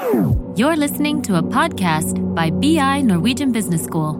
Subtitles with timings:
[0.00, 4.16] You're listening to a podcast by BI Norwegian Business School.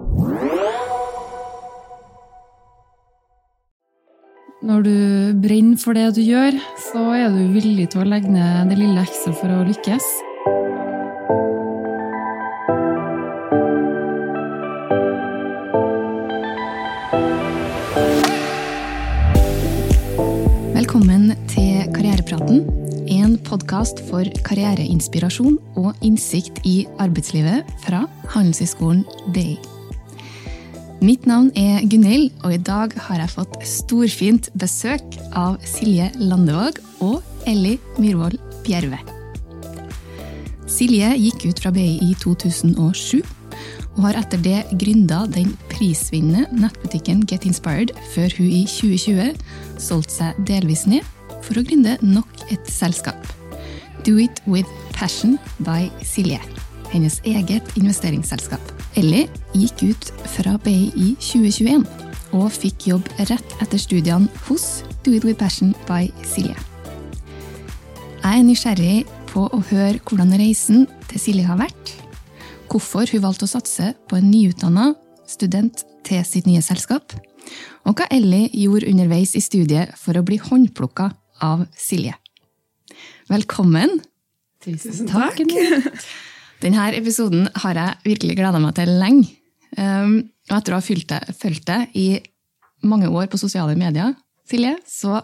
[4.61, 4.97] Når du
[5.41, 6.59] brenner for det du gjør,
[6.93, 10.11] så er du villig til å legge ned det lille ekstra for å lykkes.
[23.71, 28.01] Podkast for karriereinspirasjon og innsikt i arbeidslivet fra
[28.33, 29.53] Handelshøyskolen BI.
[31.07, 36.83] Mitt navn er Gunhild, og i dag har jeg fått storfint besøk av Silje Landevåg
[37.07, 38.99] og Elli Myhrvold Bjerve.
[40.67, 43.23] Silje gikk ut fra BI i 2007,
[43.95, 50.19] og har etter det gründa den prisvinnende nettbutikken Get Inspired, før hun i 2020 solgte
[50.19, 51.07] seg delvis ned
[51.45, 53.37] for å gründe nok et selskap.
[54.05, 55.37] Do It With Passion
[55.67, 56.39] by Silje,
[56.93, 58.61] hennes eget investeringsselskap.
[58.97, 61.85] Ellie gikk ut fra BI i 2021
[62.39, 66.57] og fikk jobb rett etter studiene hos Do It With Passion by Silje.
[68.21, 68.97] Jeg er nysgjerrig
[69.33, 71.95] på å høre hvordan reisen til Silje har vært,
[72.71, 74.95] hvorfor hun valgte å satse på en nyutdanna
[75.29, 77.13] student til sitt nye selskap,
[77.85, 81.11] og hva Ellie gjorde underveis i studiet for å bli håndplukka
[81.45, 82.20] av Silje.
[83.31, 84.01] Velkommen!
[84.65, 85.39] Tusen takk.
[86.65, 89.29] Denne episoden har jeg virkelig gleda meg til lenge.
[89.79, 90.17] Um,
[90.51, 92.19] og etter å ha fulgt det, i
[92.83, 94.17] mange år på sosiale medier,
[94.51, 95.21] Silje, så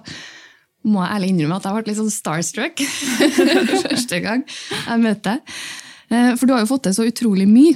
[0.87, 2.83] må jeg ærlig innrømme at jeg ble litt sånn starstruck
[3.89, 5.57] første gang jeg møtte deg.
[6.07, 7.75] Eh, For du har jo fått til så utrolig mye,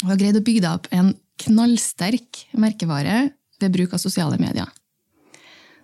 [0.00, 1.12] og har greid å bygge deg opp en
[1.44, 3.18] knallsterk merkevare
[3.60, 4.72] ved bruk av sosiale medier.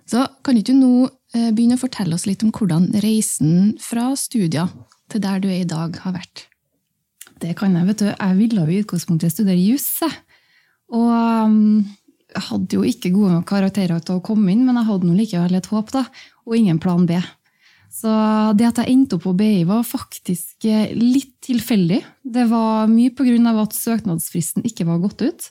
[0.09, 0.95] Så kan ikke du nå
[1.33, 4.71] begynne å fortelle oss litt om hvordan reisen fra studier
[5.13, 6.47] til der du er i dag, har vært?
[7.39, 8.09] Det kan jeg, vet du.
[8.11, 10.01] Jeg ville jo i utgangspunktet studere juss.
[10.95, 11.85] Og um,
[12.29, 15.17] jeg hadde jo ikke gode nok karakterer til å komme inn, men jeg hadde nå
[15.17, 16.05] likevel et håp, da.
[16.49, 17.19] Og ingen plan B.
[17.93, 18.11] Så
[18.59, 22.03] det at jeg endte opp på BI, var faktisk eh, litt tilfeldig.
[22.23, 23.15] Det var mye
[23.49, 25.49] av at søknadsfristen ikke var gått ut.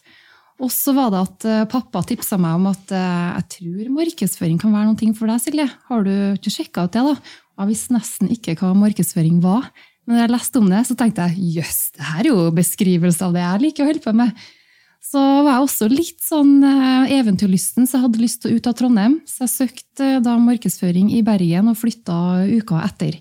[0.58, 4.58] Og så var det at eh, pappa tipsa meg om at eh, jeg tror markedsføring
[4.62, 5.68] kan være noe for deg, Silje.
[5.90, 7.36] Har du ikke sjekka ut det, da?
[7.62, 9.70] Jeg visste nesten ikke hva markedsføring var.
[10.08, 13.26] Men da jeg leste om det, så tenkte jeg jøss, det her er jo beskrivelse
[13.28, 14.46] av det jeg liker å holde på med.
[15.08, 18.70] Så var jeg også litt sånn eh, eventyrlysten, så jeg hadde lyst til å ut
[18.72, 19.20] av Trondheim.
[19.30, 22.18] Så jeg søkte da markedsføring i Bergen og flytta
[22.50, 23.20] uka etter.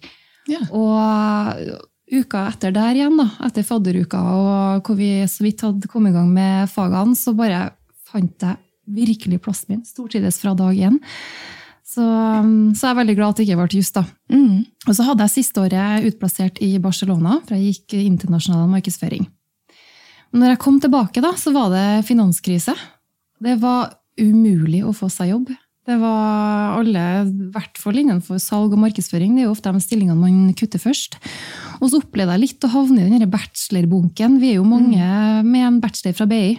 [0.48, 0.62] Ja.
[0.70, 6.14] Og uka etter der igjen, da, etter fadderuka, og hvor vi så vidt hadde kommet
[6.14, 7.68] i gang med fagene, så bare
[8.06, 9.84] fant jeg virkelig plassen min.
[9.86, 11.00] Stortrives fra dag én.
[11.86, 12.04] Så,
[12.76, 14.04] så jeg er veldig glad at det ikke ble juss, da.
[14.32, 14.66] Mm.
[14.86, 19.26] Og så hadde jeg siste året utplassert i Barcelona, for jeg gikk internasjonal markedsføring.
[20.36, 22.74] Når jeg kom tilbake, da, så var det finanskrise.
[23.42, 25.54] Det var umulig å få seg jobb.
[25.86, 29.82] Det var alle, i hvert fall innenfor salg og markedsføring, det er jo ofte de
[29.84, 31.14] stillingene man kutter først.
[31.78, 34.40] Og så opplevde jeg litt å havne i den bachelorbunken.
[34.42, 35.06] Vi er jo mange
[35.46, 36.56] med en bachelor fra BI.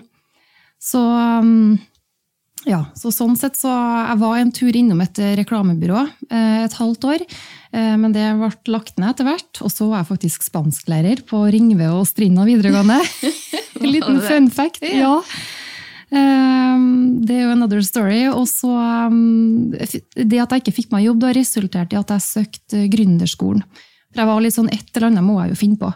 [0.80, 1.76] Så um,
[2.68, 7.06] ja, så sånn sett så Jeg var en tur innom et reklamebyrå eh, et halvt
[7.08, 7.24] år,
[7.72, 9.62] eh, men det ble lagt ned etter hvert.
[9.64, 13.02] Og så var jeg faktisk spansklærer på Ringve og Strinda videregående.
[13.78, 14.82] En liten fun fact.
[14.82, 15.20] Ja.
[17.68, 18.26] Another story.
[18.32, 19.72] Og så um,
[20.16, 23.64] Det at jeg ikke fikk meg jobb, da resulterte i at jeg søkte gründerskolen.
[24.12, 25.92] For jeg var litt sånn et eller annet må jeg jo finne på.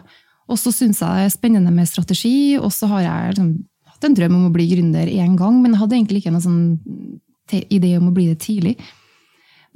[0.52, 3.52] Og så syns jeg det er spennende med strategi, og så har jeg liksom
[3.88, 6.44] hatt en drøm om å bli gründer én gang, men jeg hadde egentlig ikke noen
[6.44, 8.74] sånn idé om å bli det tidlig.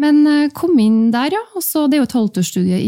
[0.03, 1.43] Men eh, kom inn der, ja.
[1.57, 2.81] Og så, det er jo et halvtårsstudie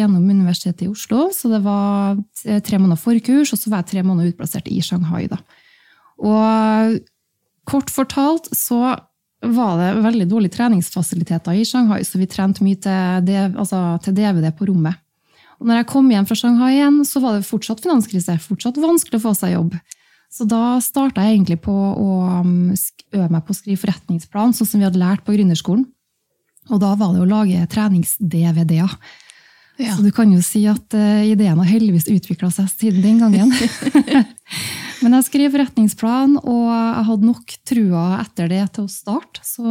[0.00, 2.18] gjennom Universitetet i Oslo, så det var
[2.66, 5.28] tre måneder forkurs, og så var jeg tre måneder utplassert i Shanghai.
[5.30, 5.38] da.
[6.18, 6.98] Og
[7.68, 8.96] kort fortalt så
[9.46, 14.48] var det veldig dårlige treningsfasiliteter i Shanghai, så vi trente mye til, altså, til DVD
[14.56, 14.96] på rommet.
[15.60, 18.36] Og når jeg kom hjem fra Shanghai igjen, så var det fortsatt finanskrise.
[18.44, 19.76] Fortsatt vanskelig å få seg jobb.
[20.32, 22.08] Så da starta jeg egentlig på å
[22.42, 22.72] um,
[23.14, 25.86] øve meg på å skrive forretningsplan, sånn som vi hadde lært på gründerskolen.
[26.66, 28.96] Og da var det å lage trenings-DVD-er.
[29.78, 29.94] Ja.
[29.94, 33.52] Så du kan jo si at eh, ideen har heldigvis utvikla seg siden den gangen.
[35.04, 39.42] Men jeg skrev forretningsplan, og jeg hadde nok trua etter det til å starte.
[39.44, 39.64] Så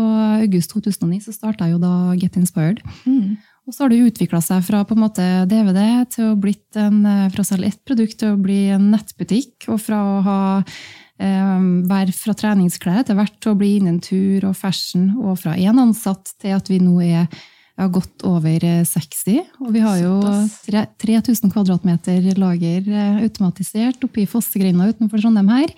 [0.43, 2.83] august 2009 så starta jeg jo da Get Inspired.
[3.07, 3.37] Mm.
[3.65, 5.81] Og så har det utvikla seg fra på en måte DVD
[6.13, 9.65] til å blitt en, eh, fra å selge ett produkt til å bli en nettbutikk.
[9.73, 10.41] Og fra å ha
[11.17, 15.15] eh, være fra treningsklær til hvert til å bli innen tur og fashion.
[15.17, 17.25] Og fra én ansatt til at vi nå er
[17.75, 19.41] ja, godt over eh, 60.
[19.65, 20.15] Og vi har jo
[21.01, 25.73] 3000 kvadratmeter lager eh, automatisert oppe i Fossegrinda utenfor Trondheim her.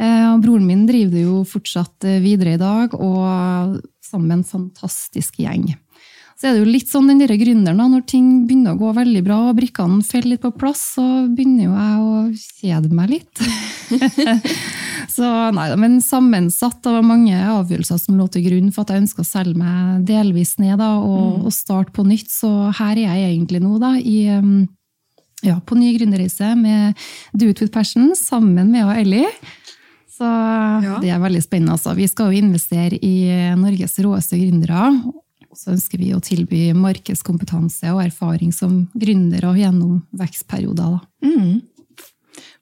[0.00, 4.38] Eh, Og broren min driver det jo fortsatt eh, videre i dag, og sammen med
[4.40, 5.70] en fantastisk gjeng.
[6.36, 8.90] Så er det jo litt sånn den der gründeren, da, når ting begynner å gå
[8.98, 12.16] veldig bra og brikkene faller litt på plass, så begynner jo jeg å
[12.60, 13.40] kjede meg litt.
[15.16, 18.92] så nei da, men sammensatt Det var mange avgjørelser som lå til grunn for at
[18.92, 22.28] jeg ønska å selge meg delvis ned da, og, og starte på nytt.
[22.28, 22.52] Så
[22.82, 24.66] her er jeg egentlig nå, da, i, um,
[25.46, 29.30] ja, på ny gründerreise med Do It With Passion sammen med Ellie.
[30.16, 30.28] Så
[31.00, 31.76] det er veldig spennende.
[31.76, 31.96] Altså.
[31.96, 34.90] Vi skal jo investere i Norges råeste gründere.
[35.56, 40.98] Og så ønsker vi å tilby markedskompetanse og erfaring som gründere gjennom vekstperioder.
[40.98, 41.30] Da.
[41.30, 41.62] Mm.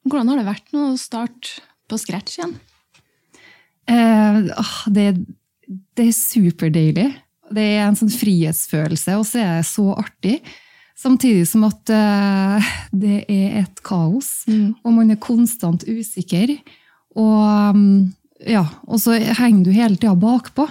[0.07, 2.53] Hvordan har det vært nå å starte på scratch igjen?
[3.91, 5.09] Eh, ah, det,
[5.67, 7.09] det er superdeilig.
[7.51, 10.37] Det er en sånn frihetsfølelse, og så er det så artig.
[10.95, 16.55] Samtidig som at eh, det er et kaos, og man er konstant usikker.
[17.19, 17.99] Og, mm,
[18.55, 20.69] ja, og så henger du hele tida bakpå.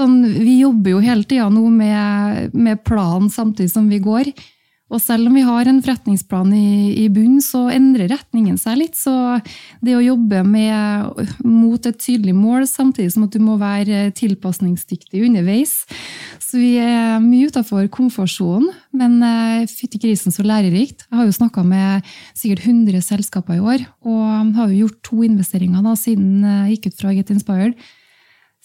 [0.00, 4.30] Sånn, vi jobber jo hele tida nå med, med planen samtidig som vi går.
[4.90, 8.96] Og selv om vi har en forretningsplan i, i bunn, så endrer retningen seg litt.
[8.98, 9.12] Så
[9.84, 15.22] det å jobbe med, mot et tydelig mål, samtidig som at du må være tilpasningsdyktig
[15.28, 15.76] underveis.
[16.42, 21.06] Så vi er mye utafor komfortsonen, men eh, fytti grisen så lærerikt.
[21.06, 25.22] Jeg har jo snakka med sikkert 100 selskaper i år, og har jo gjort to
[25.28, 27.78] investeringer da, siden jeg gikk ut fra Get Inspired.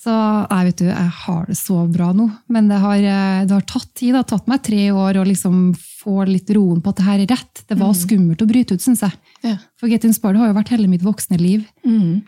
[0.06, 3.56] Så jeg vet du, jeg har det så bra nå, men det har, eh, det
[3.56, 4.12] har tatt tid.
[4.14, 7.24] Det har tatt meg tre år å liksom få litt roen på at det her
[7.24, 7.64] er rett.
[7.66, 9.18] Det var skummelt å bryte ut, syns jeg.
[9.42, 9.56] Ja.
[9.82, 11.66] For Get Inspired har jo vært hele mitt voksne liv.
[11.88, 12.22] Mm.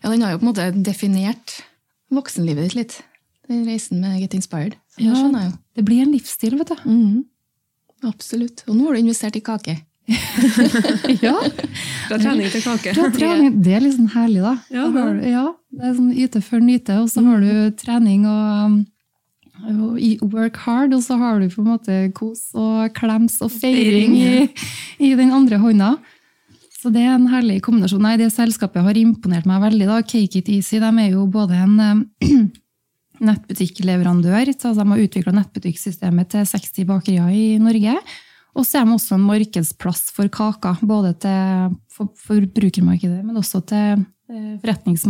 [0.00, 1.58] Ja, den har jo på en måte definert
[2.12, 2.96] voksenlivet ditt litt.
[3.50, 4.78] Den reisen med Get Inspired.
[4.96, 5.52] Så jo.
[5.76, 6.88] Det blir en livsstil, vet du.
[6.88, 7.20] Mm.
[8.08, 8.64] Absolutt.
[8.64, 9.76] Og nå har du investert i kake.
[11.22, 11.34] Ja,
[12.08, 12.94] Fra trening til kake.
[13.16, 13.58] trening.
[13.64, 14.54] Det er litt sånn herlig, da.
[14.74, 18.24] Ja, Da du- ja, det er sånn yte før nyte, og så har du trening
[18.28, 18.80] og,
[19.72, 24.16] og work hard, og så har du på en måte kos og klems og feiring
[24.18, 24.48] i,
[24.98, 25.94] i den andre hånda.
[26.82, 28.02] Så det er en herlig kombinasjon.
[28.02, 29.86] Nei, det selskapet har imponert meg veldig.
[29.86, 30.00] da.
[30.02, 32.32] Cake It Easy de er jo både en eh,
[33.22, 37.94] nettbutikkleverandør, så de har utvikla nettbutikksystemet til 60 bakerier i Norge.
[38.54, 43.62] Og så er de også en markedsplass for kaker, både til for- forbrukermarkedet, men også
[43.64, 44.58] til eh,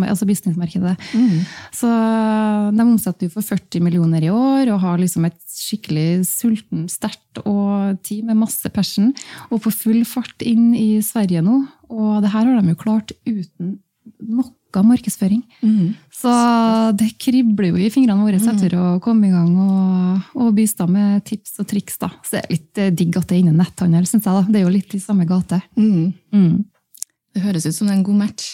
[0.09, 0.97] altså businessmarkedet.
[1.75, 1.91] Så
[2.77, 7.43] de omsetter jo for 40 millioner i år og har liksom et skikkelig sulten, sterkt
[7.45, 9.13] og team med masse passion.
[9.51, 11.61] Og på full fart inn i Sverige nå.
[11.91, 13.81] Og det her har de jo klart uten
[14.81, 15.43] noe markedsføring.
[16.15, 16.33] Så
[16.99, 21.25] det kribler jo i fingrene våre etter å komme i gang og, og bistå med
[21.29, 21.99] tips og triks.
[22.03, 22.13] da.
[22.23, 24.37] Så det er litt eh, digg at det er innen netthandel, syns jeg.
[24.39, 24.45] da.
[24.49, 25.61] Det er jo litt i samme gate.
[25.77, 26.13] Mm.
[26.35, 26.55] Mm.
[27.33, 28.49] Det høres ut som det er en god match.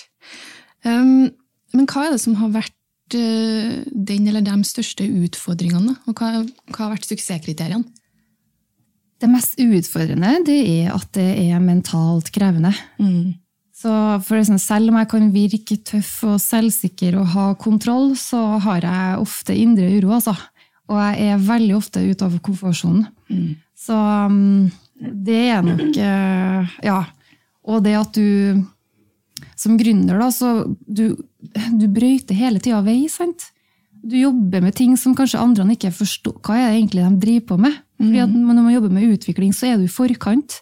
[0.86, 1.30] Um,
[1.74, 5.96] men hva er det som har vært uh, den eller de største utfordringene?
[6.08, 7.86] Og hva, hva har vært suksesskriteriene?
[9.18, 12.70] Det mest utfordrende det er at det er mentalt krevende.
[13.78, 13.90] Så
[14.26, 18.82] for eksempel, Selv om jeg kan virke tøff og selvsikker og ha kontroll, så har
[18.82, 20.16] jeg ofte indre uro.
[20.16, 20.34] Altså.
[20.88, 23.06] Og jeg er veldig ofte utover komfortsonen.
[23.78, 27.04] Så um, det er nok uh, Ja.
[27.68, 28.64] Og det at du
[29.58, 31.12] som gründer, da, så du,
[31.76, 33.50] du brøyter hele tida vei, sant?
[33.98, 36.38] Du jobber med ting som kanskje andre ikke forstår.
[36.46, 37.78] Hva er det egentlig de driver på med?
[37.98, 40.60] Fordi at Når man jobber med utvikling, så er du i forkant.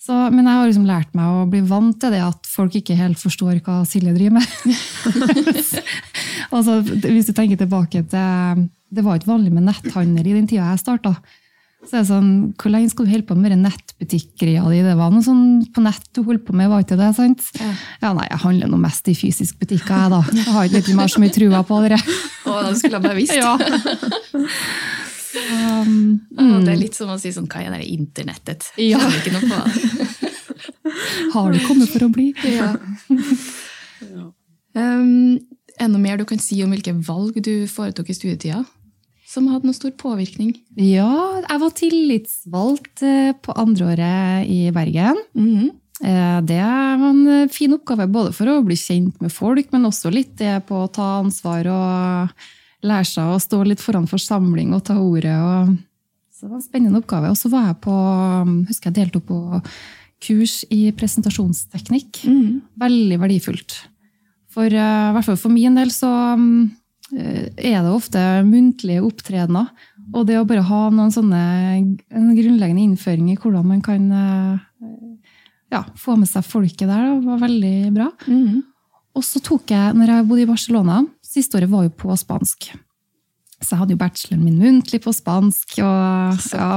[0.00, 2.96] Så, men jeg har liksom lært meg å bli vant til det at folk ikke
[2.96, 4.46] helt forstår hva Silje driver med.
[6.54, 10.70] altså, hvis du tenker tilbake til Det var ikke vanlig med netthandel i den tida
[10.72, 11.12] jeg starta.
[11.84, 14.80] Så er det sånn, Hvor lenge skal du holde på med nettbutikkgreia di?
[14.84, 17.12] Det var noe sånn på nett du holdt på med, var ikke det?
[17.16, 17.44] sant?
[17.60, 20.20] Ja, nei, Jeg handler nå mest i fysisk butikker, jeg, da.
[20.32, 22.00] Jeg har ikke litt mer så mye trua på dere.
[22.00, 23.36] Å, det skulle jeg bare visst.
[23.40, 23.56] Ja.
[25.36, 26.20] Um,
[26.64, 28.70] Det er litt som å si sånn, er det der internettet?
[28.80, 28.98] Ja.
[29.20, 29.58] Ikke noe på
[31.34, 32.30] har det kommet for å bli?
[34.00, 34.30] Ja.
[34.74, 35.36] Um,
[35.80, 38.62] enda mer du kan si om hvilke valg du foretok i studietida?
[39.30, 40.54] Som hadde noe stor påvirkning?
[40.80, 41.10] Ja,
[41.44, 45.20] jeg var tillitsvalgt eh, på andreåret i Bergen.
[46.02, 50.10] Eh, Det var en fin oppgave både for å bli kjent med folk, men også
[50.10, 52.48] litt det på å ta ansvar og
[52.86, 55.36] lære seg å stå litt foran forsamling og ta ordet.
[55.36, 55.76] Og
[56.32, 57.30] så det var en spennende oppgave.
[57.32, 57.96] Og så var jeg på,
[58.70, 59.40] husker jeg deltok på
[60.24, 62.22] kurs i presentasjonsteknikk.
[62.80, 63.76] Veldig verdifullt.
[64.50, 66.10] For, eh, i hvert fall for min del så
[66.40, 66.70] mm,
[67.16, 68.18] eh, er det ofte
[68.48, 69.70] muntlige opptredener.
[70.10, 71.42] Og det å bare ha noen sånne
[71.76, 74.88] en grunnleggende innføring i hvordan man kan eh,
[75.70, 78.10] ja, få med seg folket der, var veldig bra.
[79.14, 82.70] Og så tok jeg, når jeg bodde i Barcelona, siste året var jo på spansk.
[83.60, 86.70] Så jeg hadde jo bacheloren min muntlig på spansk, og ja,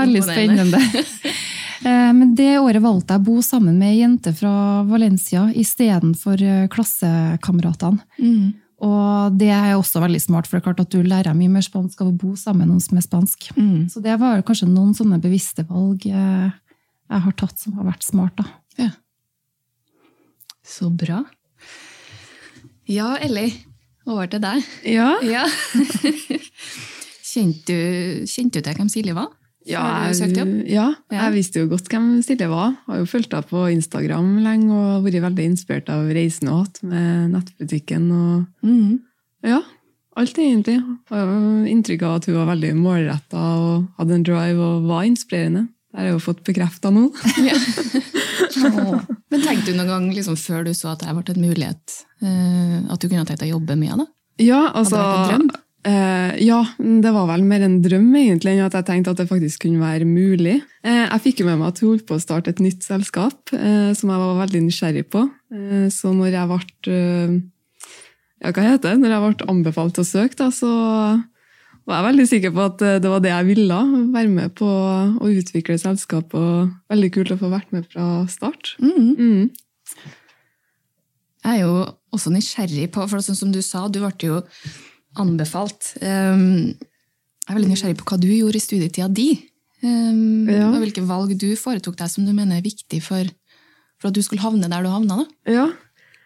[0.00, 0.82] veldig spennende.
[1.80, 6.42] Eh, Men det året valgte jeg å bo sammen med ei jente fra Valencia istedenfor
[6.68, 8.02] klassekameratene.
[8.20, 8.50] Mm.
[8.84, 11.64] Og det er også veldig smart, for det er klart at du lærer mye mer
[11.64, 13.48] spansk av å bo sammen med noen som er spansk.
[13.94, 16.52] Så det var kanskje noen sånne bevisste valg eh,
[17.10, 18.36] jeg har tatt som har vært smart.
[18.36, 18.44] da.
[18.84, 18.90] Ja.
[20.60, 21.22] Så bra.
[22.92, 23.56] Ja, Ellie.
[24.06, 24.64] Over til deg.
[24.88, 25.44] Ja, Ja.
[27.30, 29.28] kjente, du, kjente du til hvem Silje var?
[29.68, 30.52] ja, jobb?
[30.66, 32.72] ja, jeg visste jo godt hvem Silje var.
[32.88, 36.64] Har jo fulgt henne på Instagram lenge og vært veldig inspirert av reisen hun har
[36.64, 38.08] hatt med nettbutikken.
[38.10, 38.70] og
[39.46, 39.60] Ja,
[40.16, 40.78] alt egentlig.
[41.12, 41.28] Har
[41.70, 45.68] inntrykk av at hun var veldig målretta og hadde en drive og var inspirerende.
[45.90, 47.08] Det har jeg jo fått bekrefta nå.
[49.30, 52.76] Men tenkte du noen gang liksom, før du så at det ble en mulighet, eh,
[52.86, 54.06] at du kunne tenkt deg å jobbe med det?
[54.46, 55.60] Ja, altså Hadde det?
[55.90, 59.30] Eh, ja, det var vel mer en drøm egentlig, enn at jeg tenkte at det
[59.30, 60.58] faktisk kunne være mulig.
[60.84, 63.38] Uh, jeg fikk jo med meg at hun holdt på å starte et nytt selskap,
[63.56, 65.24] uh, som jeg var veldig nysgjerrig på.
[65.90, 66.98] Så når jeg ble
[68.40, 69.00] ja, hva heter det?
[69.00, 70.70] Når jeg ble anbefalt å søke, da, så
[71.90, 73.80] var jeg veldig sikker på at eh, det var det jeg ville.
[74.14, 76.34] Være med på å utvikle selskap.
[76.38, 78.76] og Veldig kult å få vært med fra start.
[78.82, 79.50] Mm.
[81.40, 81.74] Jeg er jo
[82.14, 84.40] også nysgjerrig på, for sånn som du sa, du ble jo
[85.20, 85.94] anbefalt.
[86.04, 89.30] Um, jeg er veldig nysgjerrig på hva du gjorde i studietida di.
[89.82, 90.68] Um, Ja.
[90.68, 93.24] Og hvilke valg du foretok deg som du mener er viktig for,
[94.00, 95.22] for at du skulle havne der du havna.
[95.24, 95.54] Da.
[95.56, 95.66] Ja.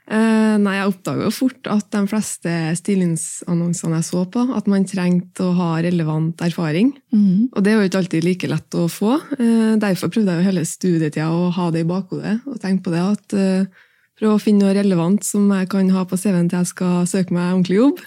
[0.04, 5.46] Eh, nei, jeg oppdaga fort at de fleste stillingsannonsene jeg så på, at man trengte
[5.46, 6.92] å ha relevant erfaring.
[7.54, 9.16] Og det er jo ikke alltid like lett å få.
[9.38, 12.94] Eh, derfor prøvde jeg jo hele studietida å ha det i bakhodet og tenke på
[12.94, 13.00] det.
[13.00, 13.72] at
[14.14, 17.34] Prøve å finne noe relevant som jeg kan ha på CV-en til jeg skal søke
[17.34, 18.04] meg ordentlig jobb.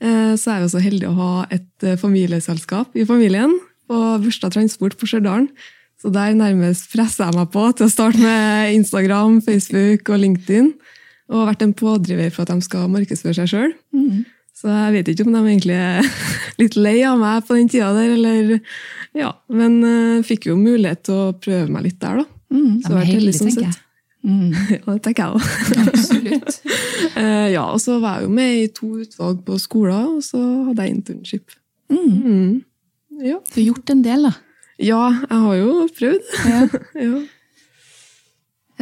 [0.00, 3.52] Så er jeg jo så heldig å ha et familieselskap i familien
[3.84, 5.50] på Børstad Transport på Stjørdal.
[6.00, 10.72] Så der nærmest presser jeg meg på til å starte med Instagram, Facebook og LinkedIn.
[11.32, 13.74] Og vært en pådriver for at de skal markedsføre seg sjøl.
[14.62, 16.08] Så jeg vet ikke om de egentlig er
[16.60, 18.58] litt lei av meg på den tida der, eller
[19.18, 19.32] Ja.
[19.52, 22.28] Men uh, fikk jo mulighet til å prøve meg litt der, da.
[22.52, 22.76] Mm.
[22.84, 23.80] Så vært heldig sånn tenker jeg.
[24.22, 24.52] Mm.
[24.76, 25.48] Ja, det tenker jeg òg.
[25.92, 26.60] Absolutt.
[27.16, 30.40] uh, ja, og så var jeg jo med i to utvalg på skolen, og så
[30.68, 31.56] hadde jeg internship.
[31.92, 32.62] Mm.
[33.22, 33.40] Ja.
[33.50, 34.34] Du har gjort en del, da.
[34.78, 36.36] ja, jeg har jo prøvd.
[37.08, 37.22] ja.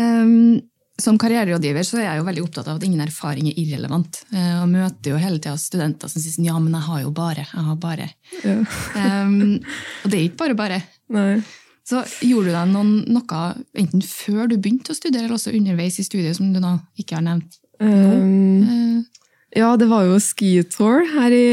[0.00, 0.60] Um,
[1.02, 4.22] som karriererådgiver så er jeg jo veldig opptatt av at ingen erfaring er irrelevant.
[4.34, 7.14] Eh, og møter jo hele tida studenter som sier sånn, ja, men jeg har jo
[7.16, 7.46] bare.
[7.46, 8.08] jeg har bare.
[8.44, 8.56] Ja.
[8.96, 9.58] Um,
[10.04, 10.80] og det er ikke bare bare.
[11.12, 11.40] Nei.
[11.90, 13.44] Så gjorde du deg noen, noe
[13.80, 17.18] enten før du begynte å studere, eller også underveis i studiet, som du nå ikke
[17.18, 17.58] har nevnt?
[17.80, 19.22] Um, uh,
[19.56, 21.48] ja, det var jo skitour her i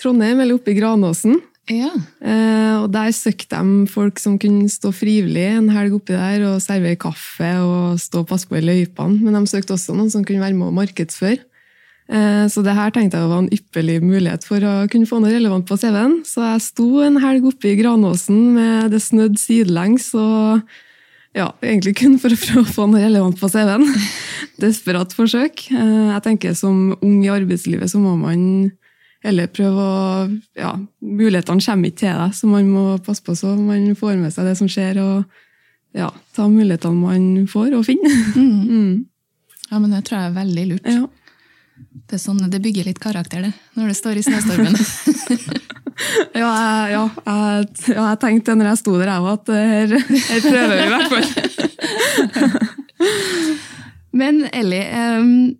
[0.00, 1.40] Trondheim, eller oppe i Granåsen.
[1.74, 1.90] Ja.
[2.22, 6.60] Eh, og der søkte de folk som kunne stå frivillig en helg oppi der og
[6.64, 9.22] servere kaffe og stå og passe på i løypene.
[9.22, 11.40] Men de søkte også noen som kunne være med å markedsføre.
[12.12, 15.32] Eh, så det her tenkte jeg var en ypperlig mulighet for å kunne få noe
[15.32, 16.18] relevant på CV-en.
[16.28, 20.64] Så jeg sto en helg oppe i Granåsen med det snødd sidelengs og
[21.32, 23.86] ja, egentlig kun for å prøve å få noe relevant på CV-en.
[24.62, 25.68] Desperat forsøk.
[25.72, 28.72] Eh, Jeg tenker Som ung i arbeidslivet så må man
[29.22, 30.26] heller prøve å
[30.58, 34.34] ja, Mulighetene kommer ikke til deg, så man må passe på så man får med
[34.34, 35.24] seg det som skjer, og
[35.96, 38.20] ja, ta mulighetene man får og finner.
[38.72, 39.04] Mm.
[39.70, 40.86] ja, men det tror jeg er veldig lurt.
[40.88, 41.06] Ja.
[41.82, 44.74] Det, er sånn, det bygger litt karakter, det, når det står i snøstormen.
[46.32, 49.88] Ja, jeg, ja, jeg, ja, jeg tenkte når jeg sto der, jeg òg, at her,
[50.26, 51.26] her prøver vi i hvert fall.
[54.22, 54.86] Men Ellie,
[55.20, 55.52] um,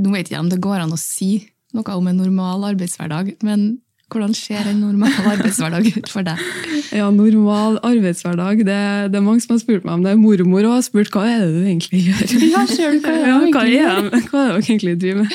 [0.00, 1.30] nå vet jeg ikke om det går an å si
[1.74, 3.72] noe om en normal arbeidshverdag, men
[4.12, 6.38] hvordan ser en normal arbeidshverdag ut for deg?
[6.94, 8.60] Ja, normal arbeidshverdag.
[8.68, 8.76] Det,
[9.10, 10.12] det er mange som har spurt meg om det.
[10.20, 12.34] Mormor òg har spurt hva er det du egentlig gjør.
[12.54, 15.34] Ja, selv, hva er det hva, er, det- hva er det dere egentlig driver med?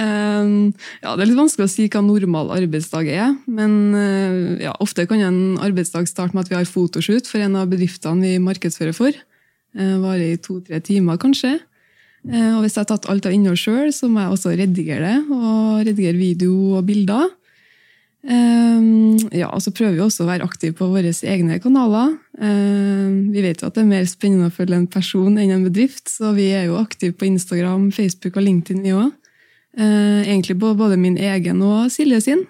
[0.00, 0.56] Um,
[1.04, 3.36] ja, det er litt vanskelig å si hva normal arbeidsdag er.
[3.46, 7.54] Men uh, ja, ofte kan en arbeidsdag starte med at vi har fotoshoot for en
[7.60, 9.14] av bedriftene vi markedsfører for.
[9.76, 11.58] Uh, varer i to-tre timer, kanskje.
[12.26, 15.02] Uh, og hvis jeg har tatt alt av innhold sjøl, så må jeg også redigere
[15.06, 15.18] det.
[15.30, 17.28] Og redigere video og bilder.
[18.26, 22.16] Um, ja, og så prøver vi også å være aktive på våre egne kanaler.
[22.40, 25.68] Um, vi vet jo at det er mer spennende å følge en person enn en
[25.68, 29.14] bedrift, så vi er jo aktive på Instagram, Facebook og LinkedIn, vi òg.
[29.76, 32.46] Eh, egentlig på både min egen og Silje sin.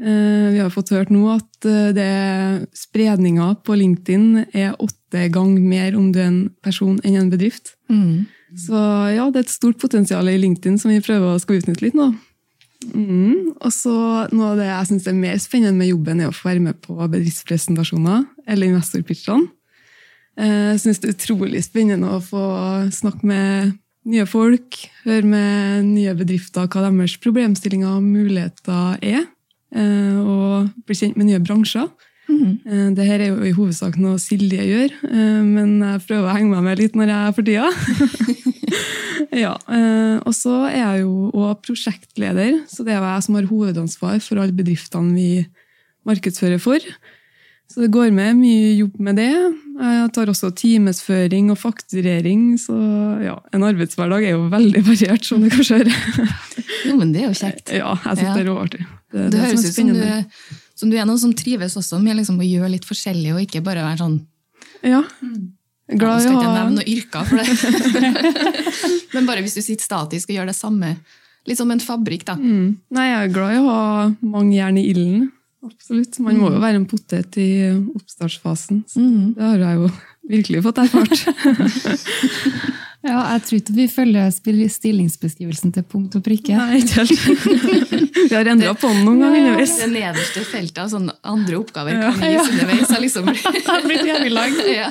[0.00, 4.72] Eh, vi har fått hørt nå at det spredninga på LinkedIn er
[5.14, 7.74] åtte gang mer om du er en person enn en bedrift.
[7.88, 8.26] Mm.
[8.56, 8.74] Så
[9.14, 11.94] ja, det er et stort potensial i LinkedIn som vi prøver å skal utnytte litt
[11.94, 12.12] nå.
[12.92, 13.54] Mm.
[13.64, 13.94] Og så
[14.34, 16.80] Noe av det jeg syns er mer spennende med jobben, er å få være med
[16.84, 19.48] på bedriftspresentasjoner eller investorpitchene.
[20.34, 22.44] Jeg syns det er utrolig spennende å få
[22.90, 23.76] snakke med
[24.10, 29.22] nye folk, høre med nye bedrifter hva deres problemstillinger og muligheter er.
[29.74, 31.86] Eh, og bli kjent med nye bransjer.
[32.34, 32.96] Mm.
[32.98, 36.64] her er jo i hovedsak noe Silje gjør, eh, men jeg prøver å henge meg
[36.68, 37.68] med litt når jeg er for tida.
[39.44, 39.54] ja,
[40.24, 44.42] og så er jeg jo òg prosjektleder, så det er jeg som har hovedansvar for
[44.42, 45.28] alle bedriftene vi
[46.08, 46.82] markedsfører for.
[47.70, 49.32] Så det går med mye jobb med det.
[49.80, 52.76] Jeg tar også timesføring og fakturering, så
[53.24, 56.28] ja, en arbeidshverdag er jo veldig variert, som du kanskje hører.
[56.84, 57.72] jo, men det er jo kjekt.
[57.80, 58.36] Ja, jeg syns ja.
[58.36, 58.84] det er råartig.
[58.84, 60.04] Det, det, det høres ut som du,
[60.74, 63.62] som du, er noen som trives også med liksom å gjøre litt forskjellig, og ikke
[63.64, 64.16] bare være sånn
[64.84, 65.02] Ja.
[65.84, 67.46] Glad i å ha Skal ikke nevne noen yrker for det.
[69.14, 70.94] men bare hvis du sitter statisk og gjør det samme.
[71.44, 72.38] Litt som en fabrikk, da.
[72.40, 72.80] Mm.
[72.96, 73.80] Nei, jeg er glad i å ha
[74.24, 75.26] mange jern i ilden.
[75.64, 76.18] Absolutt.
[76.24, 78.82] Man må jo være en potet i oppstartsfasen.
[78.96, 79.34] Mm.
[79.36, 79.90] Det har jeg jo
[80.32, 81.22] virkelig fått erfart.
[83.08, 86.56] ja, jeg tror ikke vi følger stillingsbeskrivelsen til punkt og prikke.
[86.56, 87.94] Nei, ikke helt.
[88.30, 89.74] vi har endra på den noen ganger underveis.
[89.80, 92.46] Det nederste feltet av sånne andre oppgaver kan gis ja.
[92.52, 92.88] underveis.
[92.94, 93.28] Har liksom
[93.88, 94.62] blitt jævlig langt.
[94.74, 94.88] Ja.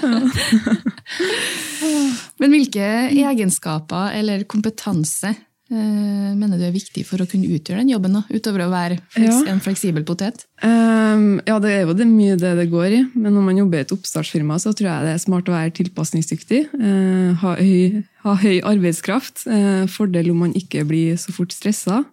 [2.39, 5.34] Men hvilke egenskaper eller kompetanse
[5.74, 9.00] Eh, mener du er viktig for å kunne utgjøre den jobben, da, utover å være
[9.18, 9.36] ja.
[9.50, 10.44] en fleksibel potet?
[10.62, 13.01] Um, ja, det er jo det mye det det går i.
[13.15, 15.74] Men når man jobber i et oppstartsfirma, så tror jeg det er smart å være
[15.80, 16.62] tilpasningsdyktig.
[16.75, 19.48] Uh, ha, høy, ha, høy, arbeidskraft.
[19.50, 22.03] Uh, fordel om man ikke blir så fort stressa.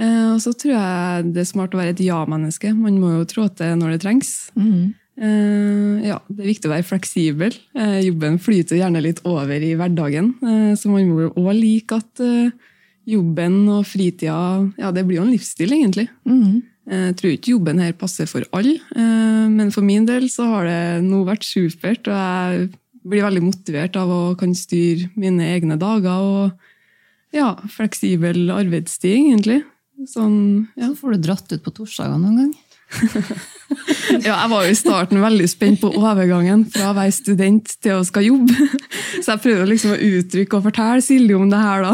[0.00, 2.72] Uh, og så tror jeg det er smart å være et ja-menneske.
[2.76, 4.32] Man må jo trå til når det trengs.
[4.56, 4.96] Mm.
[6.00, 7.56] ja, Det er viktig å være fleksibel.
[8.00, 10.30] jobben flyter gjerne litt over i hverdagen,
[10.80, 12.22] så man må jo òg like at
[13.10, 14.38] jobben og fritida
[14.80, 16.06] ja, det blir jo en livsstil, egentlig.
[16.24, 16.62] Mm.
[16.90, 20.66] Jeg tror ikke jobben her passer for alle, eh, men for min del så har
[20.66, 22.08] det nå vært supert.
[22.08, 22.70] Og jeg
[23.06, 26.24] blir veldig motivert av å kan styre mine egne dager.
[26.24, 29.60] Og ja, fleksibel arbeidstid, egentlig.
[30.08, 30.88] Sånn, ja.
[30.88, 32.52] Så får du dratt ut på torsdager noen gang?
[34.24, 38.00] ja, jeg var jo i starten veldig spent på overgangen fra å være student til
[38.00, 38.66] å skal jobbe.
[39.20, 41.92] Så jeg prøvde liksom å uttrykke og fortelle Silje om det her, da.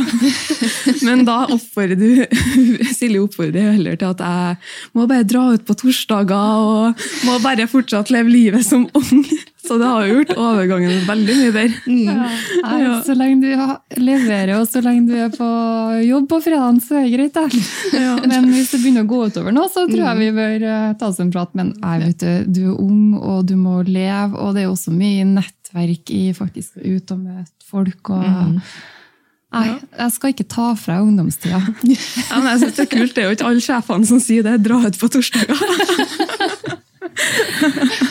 [1.06, 4.56] Men da oppfordrer du Silje oppfordrer heller til at jeg
[4.96, 9.26] må bare dra ut på torsdager og må bare fortsatt leve livet som ung.
[9.66, 11.80] Så det har gjort overgangen veldig mye bedre.
[11.86, 12.22] Mm.
[12.86, 15.48] Ja, så lenge du leverer, og så lenge du er på
[16.06, 17.36] jobb på fredagen, så er det greit.
[17.36, 17.46] Da.
[17.96, 18.16] Ja.
[18.26, 21.10] Men hvis det begynner å gå utover nå, så tror jeg vi bør eh, ta
[21.10, 21.54] oss en prat.
[21.58, 24.94] Men jeg vet du, du er ung, og du må leve, og det er også
[24.94, 28.12] mye nettverk i faktisk å ut og møte folk.
[28.14, 28.60] og mm.
[29.56, 31.60] Nei, jeg skal ikke ta fra ungdomstida.
[31.86, 33.14] Ja, men jeg synes Det er kult.
[33.14, 34.58] Det er jo ikke alle sjefene som sier det.
[34.66, 35.58] Dra ut på torsdager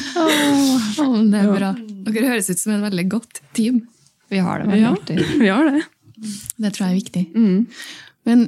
[0.26, 1.72] oh, det er bra.
[2.10, 3.82] Dere høres ut som en veldig godt team.
[4.32, 5.18] Vi har det veldig artig.
[5.44, 5.82] vi har det.
[6.58, 7.26] Det tror jeg er viktig.
[7.36, 7.66] Mm.
[8.30, 8.46] Men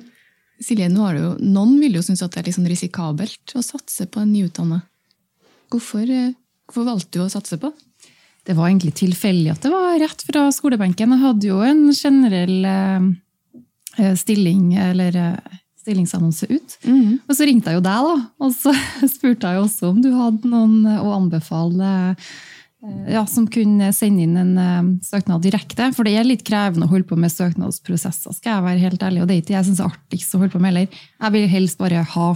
[0.63, 4.23] Silje, jo, noen vil jo synes at det er litt sånn risikabelt å satse på
[4.23, 4.79] en nyutdanna.
[5.69, 6.33] Hvorfor, eh,
[6.65, 7.69] hvorfor valgte du å satse på?
[8.47, 11.13] Det var egentlig tilfeldig at det var rett fra skolebenken.
[11.13, 16.77] Jeg hadde jo en generell eh, stilling, eller eh, stillingsannonse ut.
[16.83, 17.17] Mm.
[17.23, 18.19] Og så ringte jeg jo deg, da.
[18.43, 18.75] Og så
[19.15, 24.27] spurte jeg jo også om du hadde noen å anbefale eh, ja, som kunne sende
[24.27, 25.89] inn en uh, søknad direkte.
[25.95, 29.23] For det er litt krevende å holde på med søknadsprosesser, skal jeg være helt ærlig.
[29.23, 31.01] Og det er ikke jeg syns er artigst å holde på med heller.
[31.17, 32.29] Jeg vil helst bare ha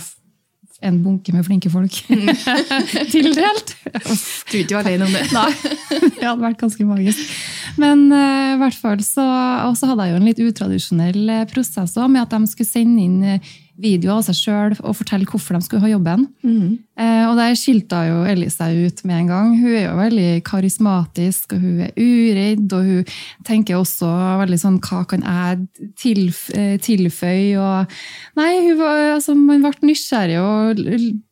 [0.81, 2.29] en bunke med flinke folk mm.
[3.13, 3.73] tildelt.
[3.85, 5.23] Du er ikke alene om det.
[5.35, 5.49] Nei,
[6.17, 7.35] det hadde vært ganske magisk.
[7.81, 9.25] Men uh, i hvert fall så,
[9.71, 13.41] hadde jeg jo en litt utradisjonell eh, prosess også, med at de skulle sende inn
[13.81, 16.27] eh, video av seg sjøl og fortelle hvorfor de skulle ha jobben.
[16.45, 16.77] Mm.
[17.01, 19.55] Eh, og der skilta jo Ellie seg ut med en gang.
[19.57, 22.67] Hun er jo veldig karismatisk, og hun er uredd.
[22.77, 23.17] Og hun
[23.47, 24.11] tenker også
[24.43, 26.45] veldig sånn Hva kan jeg tilf
[26.85, 27.57] tilføye?
[27.59, 27.99] Og,
[28.39, 30.85] nei, hun var, altså, man ble nysgjerrig og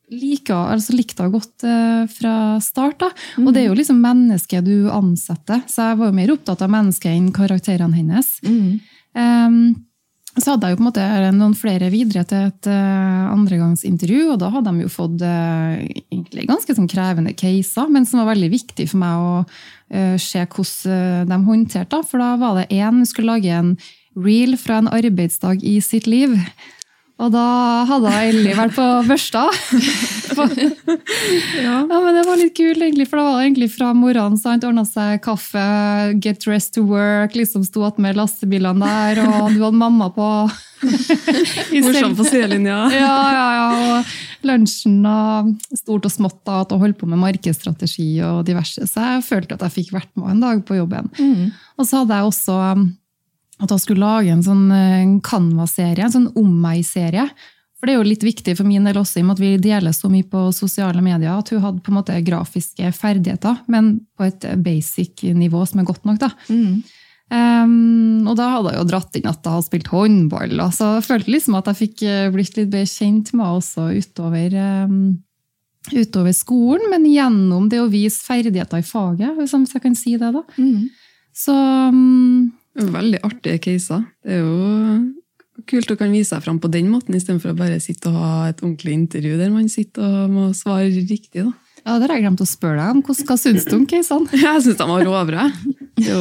[0.09, 2.99] like, altså likte henne godt uh, fra start.
[3.03, 3.12] da.
[3.38, 3.45] Mm.
[3.47, 6.73] Og det er jo liksom mennesket du ansetter, så jeg var jo mer opptatt av
[6.73, 8.33] mennesket enn karakterene hennes.
[8.45, 8.79] Mm.
[9.19, 9.62] Um,
[10.41, 14.39] så hadde jeg jo på en måte noen flere videre til et uh, andregangsintervju, og
[14.41, 15.78] da hadde de jo fått uh,
[16.10, 20.43] egentlig ganske sånn krevende caser, men som var veldig viktig for meg å uh, se
[20.43, 22.02] hvordan de håndterte.
[22.10, 23.75] For da var det én, skulle lage en
[24.19, 26.36] reel fra en arbeidsdag i sitt liv.
[27.19, 27.45] Og da
[27.89, 29.41] hadde Ellie vært på børsta.
[31.60, 31.75] ja.
[31.82, 31.82] ja.
[31.84, 34.39] men Det var litt kult, egentlig, for det var egentlig fra morgenen.
[34.39, 34.63] sant?
[34.63, 35.65] Ordna seg kaffe,
[36.23, 40.29] get dressed to work, liksom sto med lastebilene der, og du hadde mamma på
[41.84, 42.77] Morsom på sidelinja.
[43.01, 43.67] ja, ja, ja.
[43.99, 48.88] Og lunsjen og stort og smått da, at hun holdt på med markedsstrategi og diverse.
[48.88, 51.12] Så jeg følte at jeg fikk vært med en dag på jobben.
[51.19, 51.51] Mm.
[51.75, 52.62] Og så hadde jeg også
[53.60, 57.28] at jeg skulle lage en sånn eh, Canva-serie, en sånn om meg-serie.
[57.80, 59.52] For det er jo litt viktig for min del også, i og med at vi
[59.63, 64.02] deler så mye på sosiale medier, at hun hadde på en måte grafiske ferdigheter, men
[64.19, 66.19] på et basic nivå som er godt nok.
[66.26, 66.34] da.
[66.52, 66.82] Mm.
[67.30, 70.62] Um, og da hadde jeg jo dratt inn at jeg hadde spilt håndball.
[70.76, 73.89] Så jeg følte liksom at jeg fikk eh, blitt litt bedre kjent med henne også
[73.93, 74.56] utover,
[74.89, 75.04] um,
[75.93, 80.34] utover, skolen, men gjennom det å vise ferdigheter i faget, hvis jeg kan si det.
[80.36, 80.43] da.
[80.58, 80.89] Mm.
[81.38, 84.03] Så um, Veldig artige caser.
[84.23, 84.99] Det er jo
[85.69, 88.34] kult å kan vise seg fram på den måten, istedenfor å bare sitte og ha
[88.49, 91.43] et ordentlig intervju der man sitter og må svare riktig.
[91.43, 91.51] da.
[91.86, 93.01] Ja, Det har jeg glemt å spørre deg om.
[93.03, 94.29] Hva syns du om casene?
[94.45, 95.49] Jeg syns de var råbra.
[95.99, 96.13] Det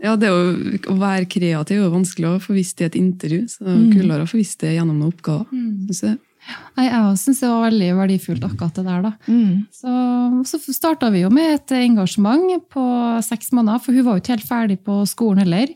[0.00, 2.96] ja, det er jo, Å være kreativ er jo vanskelig å få visst i et
[2.96, 3.42] intervju.
[3.52, 3.90] Så det er mm.
[3.98, 5.48] kulere å få visst det gjennom noen oppgaver.
[5.52, 6.16] Mm.
[6.48, 6.88] Jeg.
[6.88, 9.06] Jeg syns det var veldig verdifullt, akkurat det der.
[9.06, 9.12] da.
[9.28, 9.54] Mm.
[9.74, 12.84] Så, så starta vi jo med et engasjement på
[13.26, 15.72] seks måneder, for hun var jo ikke helt ferdig på skolen heller.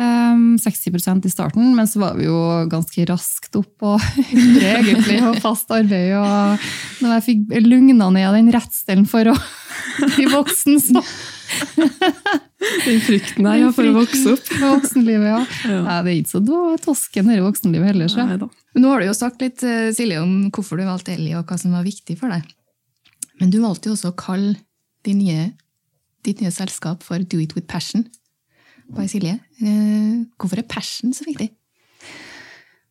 [0.00, 2.38] Um, 60% i starten, men så var vi jo
[2.72, 6.14] ganske raskt opp på 100 egentlig, og fast arbeid.
[6.16, 9.36] Og når jeg fikk lugna ned den redselen for å
[10.14, 11.02] bli voksen, så
[12.60, 14.50] Den frykten der ja, for å vokse opp.
[14.60, 15.40] Voksenlivet, ja.
[15.64, 15.80] ja.
[15.86, 18.10] Nei, det er ikke så tosken i voksenlivet heller.
[18.12, 18.26] Så.
[18.26, 21.48] Men Nå har du jo sagt litt eh, Silje, om hvorfor du valgte Ellie, og
[21.48, 22.44] hva som var viktig for deg.
[23.40, 24.58] Men du valgte jo også å kalle
[25.06, 25.48] ditt nye,
[26.26, 28.04] ditt nye selskap for Do It With Passion.
[28.92, 29.38] By Silje.
[29.62, 31.48] Eh, hvorfor er passion så viktig?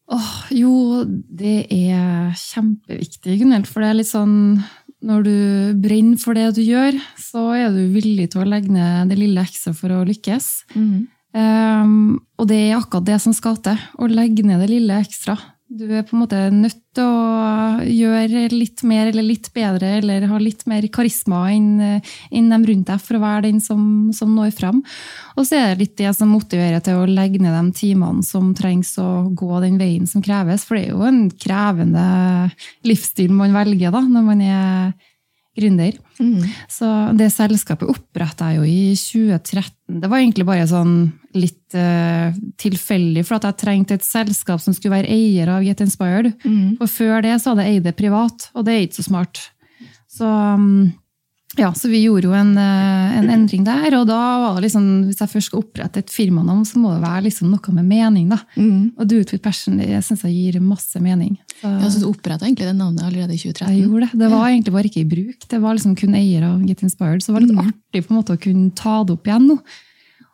[0.10, 3.68] Oh, jo, det er kjempeviktig, Gunhild.
[3.70, 4.64] For det er litt sånn
[5.06, 5.36] når du
[5.80, 9.44] brenner for det du gjør, så er du villig til å legge ned det lille
[9.46, 10.50] ekstra for å lykkes.
[10.76, 11.08] Mm.
[11.30, 13.80] Um, og det er akkurat det som skal til.
[13.96, 15.38] Å legge ned det lille ekstra.
[15.70, 20.24] Du er på en måte nødt til å gjøre litt mer eller litt bedre eller
[20.32, 22.02] ha litt mer karisma enn,
[22.34, 23.84] enn dem rundt deg for å være den som,
[24.16, 24.80] som når fram.
[25.38, 28.50] Og så er det litt det som motiverer til å legge ned de timene som
[28.58, 30.66] trengs å gå den veien som kreves.
[30.66, 32.08] For det er jo en krevende
[32.90, 34.92] livsstil man velger da, når man er
[35.60, 36.02] gründer.
[36.18, 36.50] Mm.
[36.66, 40.02] Så det selskapet oppretta jeg jo i 2013.
[40.02, 40.96] Det var egentlig bare sånn
[41.38, 45.84] litt uh, tilfeldig, for at jeg trengte et selskap som skulle være eier av Get
[45.86, 46.32] Inspired.
[46.42, 46.80] Mm.
[46.80, 49.44] Og før det så hadde jeg eid det privat, og det er ikke så smart.
[50.10, 50.30] Så
[51.58, 54.86] ja, så vi gjorde jo en, eh, en, endring der, og da var det liksom,
[55.08, 58.30] hvis jeg først skal opprette et firmanavn, så må det være liksom noe med mening.
[58.30, 58.38] da.
[58.56, 58.94] Mm.
[58.96, 61.40] Og Do It With Passion det synes jeg gir masse mening.
[61.60, 63.74] Så, ja, Så du oppretta egentlig det navnet allerede i 2013?
[63.74, 64.20] Jeg gjorde det.
[64.22, 64.54] Det var ja.
[64.54, 65.50] egentlig bare ikke i bruk.
[65.50, 67.66] Det var liksom kun eier av Get Inspired, så det var litt mm.
[67.66, 69.60] artig på en måte å kunne ta det opp igjen nå.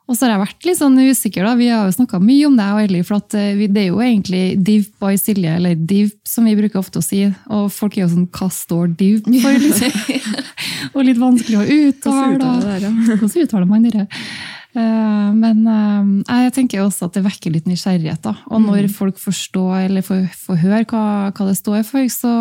[0.06, 1.46] Og så har jeg vært litt sånn usikker.
[1.48, 4.02] da, Vi har jo snakka mye om det, og Ellie, for eh, det er jo
[4.06, 7.24] egentlig Div by Silje, eller Div, som vi bruker ofte å si.
[7.50, 9.58] Og folk er jo sånn Hva står Div for?
[9.65, 9.96] liksom?
[10.94, 12.91] og litt vanskelig å uttale.
[13.15, 14.06] Hvordan uttaler man det?
[14.76, 18.22] Eh, men eh, jeg tenker også at det vekker litt nysgjerrighet.
[18.26, 18.94] da, Og når mm.
[18.98, 22.36] folk forstår eller får, får høre hva, hva, det står for, så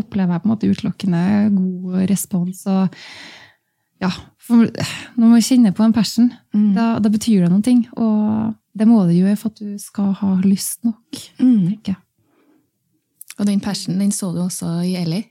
[0.00, 1.22] opplever jeg på en måte utelukkende
[1.58, 2.64] god respons.
[2.70, 2.88] og
[4.00, 4.08] ja,
[4.48, 6.70] når man kjenner på en passion, mm.
[6.74, 7.82] da, da, betyr det noen ting.
[7.96, 11.20] Og det må det gjøre for at du skal ha lyst nok.
[11.42, 11.68] Mm.
[11.68, 12.00] tenker jeg.
[13.40, 15.30] Og den passionen den så du også i Ellie?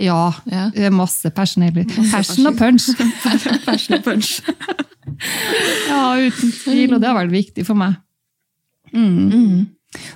[0.00, 0.32] Ja.
[0.48, 0.70] ja.
[0.90, 1.66] Masse passion.
[1.66, 2.88] Masse passion og punch.
[3.66, 4.38] passion og punch.
[5.90, 6.94] ja, uten tvil.
[6.94, 7.98] Og det har vært viktig for meg.
[8.94, 9.28] Mm.
[9.28, 9.60] Mm.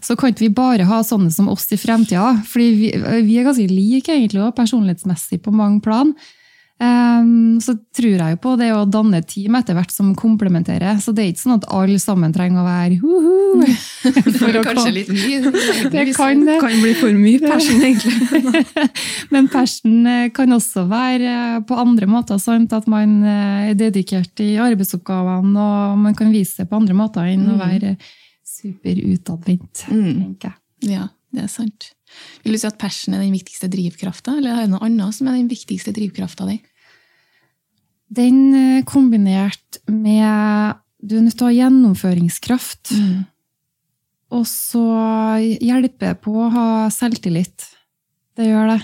[0.03, 2.41] Så kan ikke vi bare ha sånne som oss i fremtida.
[2.49, 2.91] fordi vi,
[3.29, 6.15] vi er ganske like egentlig, personlighetsmessig på mange plan.
[6.79, 11.01] Um, så tror jeg jo på det å danne team etter hvert som komplementerer.
[11.03, 13.65] Så det er ikke sånn at alle sammen trenger å være hu-hu.
[14.39, 15.41] For kanskje litt mye.
[15.95, 16.59] Det kan det.
[16.63, 18.63] kan bli for mye passion, egentlig.
[19.35, 22.39] Men passion eh, kan også være eh, på andre måter.
[22.43, 22.75] Sant?
[22.77, 27.27] At man eh, er dedikert i arbeidsoppgavene, og man kan vise det på andre måter
[27.27, 27.53] enn mm.
[27.57, 27.95] å være
[28.47, 29.87] superutadvendt.
[30.47, 31.91] jeg Ja, det er sant.
[32.45, 35.29] Vil du si at passion er den viktigste drivkrafta, eller er det noe annet som
[35.29, 36.61] er den viktigste drivkrafta di?
[38.09, 42.93] Den eh, kombinert med Du er nødt til å ha gjennomføringskraft.
[42.97, 43.27] Mm.
[44.35, 44.85] Og så
[45.63, 47.69] hjelper på å ha selvtillit.
[48.37, 48.81] Det gjør det.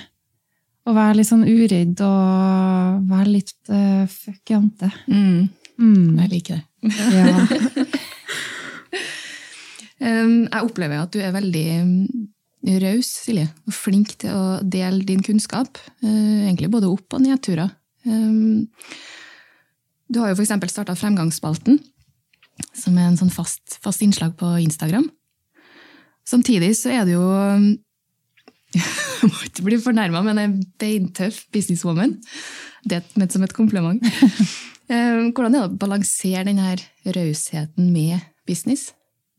[0.85, 4.91] Å være litt sånn uredd og være litt uh, fuck jente.
[5.09, 5.49] Mm.
[5.81, 6.21] Mm.
[6.23, 6.95] Jeg liker det.
[7.17, 7.87] Ja.
[10.05, 11.93] Um, jeg opplever at du er veldig um,
[12.83, 15.79] raus, Silje, og flink til å dele din kunnskap.
[16.05, 17.71] Uh, egentlig både opp- og nedturer.
[18.05, 18.67] Um,
[20.09, 20.53] du har jo f.eks.
[20.71, 21.79] starta Fremgangsspalten,
[22.77, 25.09] som er en sånn fast, fast innslag på Instagram.
[26.29, 27.25] Samtidig så er det jo
[28.75, 32.17] Jeg må ikke bli fornærma, men en beintøff businesswoman.
[32.85, 34.03] Det er ment som et kompliment.
[34.89, 36.75] Hvordan er det å balansere denne
[37.15, 38.91] rausheten med business?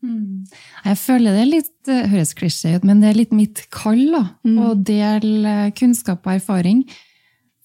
[0.02, 0.46] Mm.
[0.84, 4.22] Jeg føler det er litt høres klisjé ut, men det er litt mitt kall da,
[4.46, 4.56] mm.
[4.58, 6.82] å dele kunnskap og erfaring.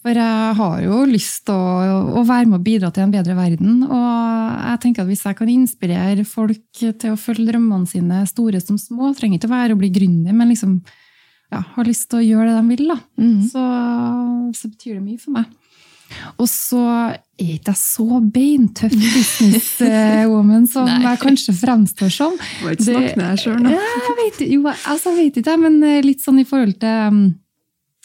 [0.01, 3.35] For jeg har jo lyst til å, å, være med og bidra til en bedre
[3.37, 3.83] verden.
[3.85, 4.07] Og
[4.65, 8.79] jeg tenker at hvis jeg kan inspirere folk til å følge drømmene sine, store som
[8.81, 10.79] små, trenger ikke å være å bli gründer, men liksom
[11.51, 13.41] ja, har lyst til å gjøre det de vil, da, mm.
[13.51, 13.65] så,
[14.55, 15.51] så, betyr det mye for meg.
[16.41, 22.35] Og så er ikke jeg så beintøff businesswoman som jeg kanskje fremstår som.
[22.35, 23.77] Du må ikke snakke med deg sjøl nå.
[23.77, 27.23] Jeg vet, jo, altså, vet ikke, men litt sånn i forhold til um,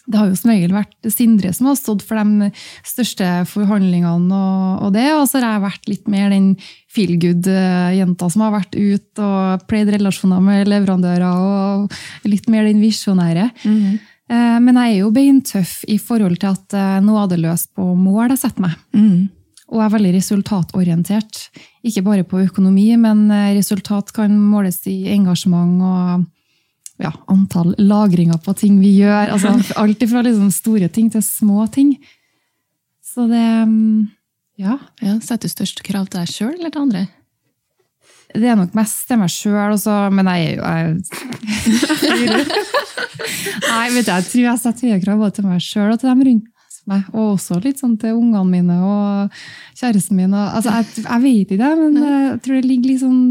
[0.06, 2.50] det har jo som regel vært Sindre som har stått for de
[2.86, 4.30] største forhandlingene.
[4.30, 6.52] Og, og det, og så har jeg vært litt mer den
[6.92, 11.26] feel good-jenta som har vært ute og pleid relasjoner med leverandører.
[11.26, 13.50] Og litt mer den visjonære.
[13.66, 13.96] Mm.
[14.26, 17.92] Men jeg er jo beintøff i forhold til at eh, nå er det løs på
[17.94, 18.72] mål jeg setter meg.
[18.96, 19.28] Mm.
[19.70, 21.44] Og er veldig resultatorientert.
[21.86, 26.26] Ikke bare på økonomi, men eh, resultat kan måles i engasjement og
[27.02, 29.34] ja, antall lagringer på ting vi gjør.
[29.34, 31.96] Altså, alt fra liksom store ting til små ting.
[33.04, 34.06] Så det mm,
[34.60, 34.78] ja.
[35.04, 37.06] ja Setter du størst krav til deg sjøl eller til andre?
[38.36, 39.76] Det er nok mest til meg sjøl,
[40.12, 40.94] men jeg er jo
[43.66, 46.10] Nei, vet du, jeg tror jeg setter høye krav både til meg sjøl og til
[46.10, 46.52] dem rundt
[46.90, 47.06] meg.
[47.14, 49.38] Og også litt sånn til ungene mine og
[49.78, 50.34] kjæresten min.
[50.34, 53.22] Og, altså, jeg, jeg, vet ikke, men jeg tror det ligger litt sånn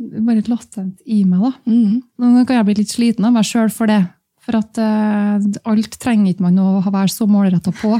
[0.00, 1.42] bare latent i meg.
[1.44, 1.52] da.
[1.68, 2.00] Mm.
[2.22, 4.00] Noen kan jeg bli litt sliten av meg sjøl for det.
[4.40, 5.36] For at uh,
[5.68, 7.92] alt trenger ikke man å være så målretta på.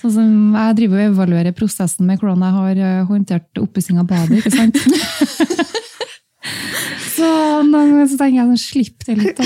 [0.00, 4.08] Sånn som Jeg driver og evaluerer prosessen med hvordan jeg har uh, håndtert oppussing av
[4.08, 4.40] badet.
[4.40, 4.80] ikke sant?
[7.16, 7.28] så
[7.68, 9.42] noen ganger så tenker jeg sånn, slipp det litt.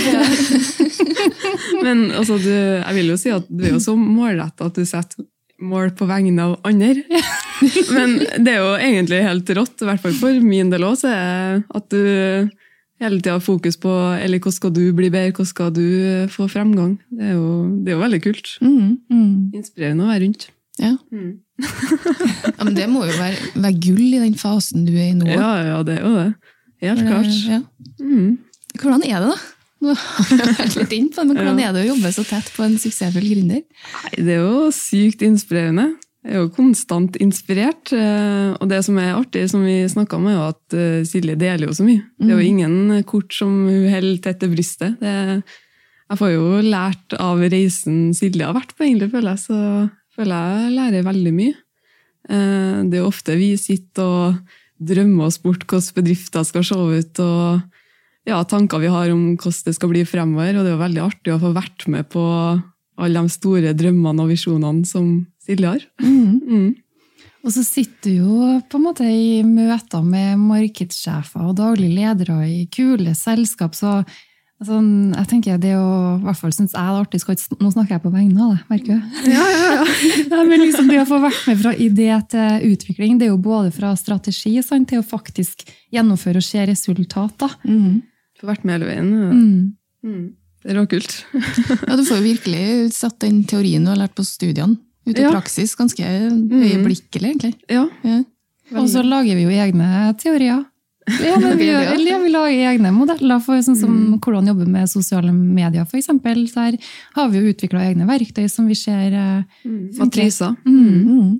[1.86, 4.86] Men altså, du, jeg vil jo si at du er jo så målretta at du
[4.86, 5.26] setter
[5.62, 7.04] mål på vegne av andre.
[7.96, 11.88] Men det er jo egentlig helt rått, i hvert fall for min del òg, at
[11.92, 12.50] du
[13.02, 15.86] hele tida har fokus på eller hvordan skal du bli bedre, hvordan skal du
[16.32, 16.96] få fremgang.
[17.12, 17.48] Det er jo,
[17.84, 18.52] det er jo veldig kult.
[18.64, 19.32] Mm, mm.
[19.56, 20.48] Inspirerende å være rundt.
[20.80, 20.92] Ja.
[21.12, 21.34] Mm.
[22.56, 22.64] ja.
[22.64, 25.28] Men det må jo være, være, gull i den fasen du er i nå.
[25.32, 26.30] Ja, ja det er jo det.
[26.84, 27.36] Helt klart.
[27.48, 27.60] Ja.
[28.00, 28.32] Mm.
[28.76, 29.55] Hvordan er det, da?
[29.84, 32.24] Nå har jeg vært litt inn på det, men Hvordan er det å jobbe så
[32.26, 33.62] tett på en suksessfull gründer?
[34.16, 35.90] Det er jo sykt inspirerende.
[36.26, 37.92] Jeg er jo konstant inspirert.
[37.94, 41.36] Eh, og det som er artig, som vi snakka om, er jo at eh, Silje
[41.38, 42.02] deler jo så mye.
[42.18, 42.48] Det er jo mm.
[42.48, 44.96] ingen kort som hun holder tett til brystet.
[45.02, 45.14] Det,
[46.06, 49.44] jeg får jo lært av reisen Silje har vært på, egentlig, føler jeg.
[49.44, 51.56] Så føler jeg lærer veldig mye.
[52.26, 56.76] Eh, det er jo ofte vi sitter og drømmer oss bort hvordan bedrifter skal se
[56.76, 57.22] ut.
[57.22, 57.75] og
[58.26, 60.58] ja, tanker vi har om hvordan det skal bli fremover.
[60.58, 62.24] Og det er veldig artig å få vært med på
[62.96, 65.10] alle de store drømmene og visjonene som
[65.46, 65.86] Silje har.
[66.02, 66.40] Mm.
[66.42, 66.70] Mm.
[67.46, 72.40] Og så sitter du jo på en måte i møter med markedssjefer og daglige ledere
[72.50, 73.76] i kule selskap.
[73.78, 74.00] så
[74.58, 77.70] altså, jeg tenker det å, i hvert fall synes jeg det er artig, skal, Nå
[77.70, 79.14] snakker jeg på vegne av deg, merker du?
[79.36, 80.42] Ja, ja, ja.
[80.50, 83.70] Men liksom det å få vært med fra idé til utvikling, det er jo både
[83.76, 85.62] fra strategi sant, til å faktisk
[85.94, 87.54] gjennomføre og se resultater.
[87.62, 88.02] Mm.
[88.40, 89.10] Få vært med hele veien.
[89.12, 89.60] Mm.
[90.06, 90.26] Mm.
[90.62, 91.16] Det er råkult.
[91.88, 95.22] ja, du får jo virkelig satt den teorien du har lært på studiene, ut i
[95.22, 95.30] ja.
[95.30, 96.48] praksis ganske mm.
[96.50, 97.52] øyeblikkelig, egentlig.
[97.70, 97.86] Ja.
[98.02, 98.22] ja.
[98.74, 100.64] Og så lager vi jo egne teorier.
[101.22, 104.16] Ja, men vi, gjør, eller vi lager egne modeller for sånn som mm.
[104.24, 106.42] hvordan jobbe med sosiale medier, For eksempel.
[106.50, 106.78] Så her
[107.14, 109.94] har vi jo utvikla egne verktøy som vi ser mm.
[110.00, 110.56] Matriser.
[110.66, 111.38] Mm.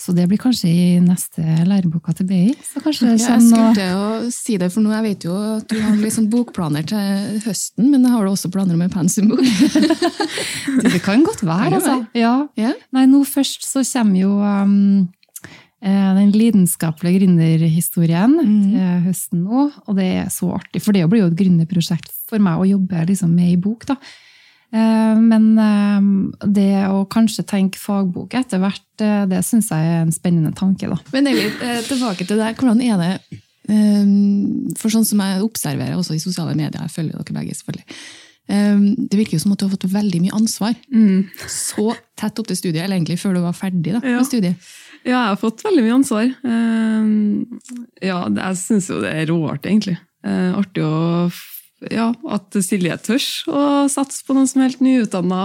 [0.00, 2.42] Så det blir kanskje i neste læreboka til BI.
[2.66, 5.78] Så kanskje ja, jeg skulle å si det, for nå jeg vet jo at du
[5.80, 9.42] har liksom bokplaner til høsten, men har du også planer om en pensumbok?
[10.92, 11.98] det kan godt være, altså.
[12.18, 12.36] Ja.
[12.58, 12.72] ja.
[12.94, 15.06] Nei, nå først så kommer jo um,
[15.82, 18.58] eh, den lidenskapelige gründerhistorien mm.
[18.72, 19.68] til høsten nå.
[19.86, 23.08] Og det er så artig, for det blir jo et gründerprosjekt for meg å jobbe
[23.10, 23.88] liksom med i bok.
[23.90, 23.98] da.
[24.72, 30.00] Eh, men eh, det å kanskje tenke fagbok etter hvert, eh, det syns jeg er
[30.06, 30.88] en spennende tanke.
[30.88, 30.96] Da.
[31.12, 32.54] Men litt tilbake til det.
[32.60, 33.14] Hvordan er det
[34.80, 38.00] For sånn som jeg observerer også i sosiale medier, jeg følger dere begge selvfølgelig.
[39.08, 40.74] Det virker jo som at du har fått veldig mye ansvar.
[40.92, 41.28] Mm.
[41.46, 44.18] Så tett opp til studiet, eller egentlig før du var ferdig da, Ja.
[44.18, 44.56] med studiet.
[45.06, 46.26] Ja, jeg har fått veldig mye ansvar.
[48.02, 49.96] Ja, jeg syns jo det er råartig, egentlig.
[50.26, 51.30] Artig å
[51.90, 55.42] ja, at Silje tør å satse på noen som er helt nyutdanna.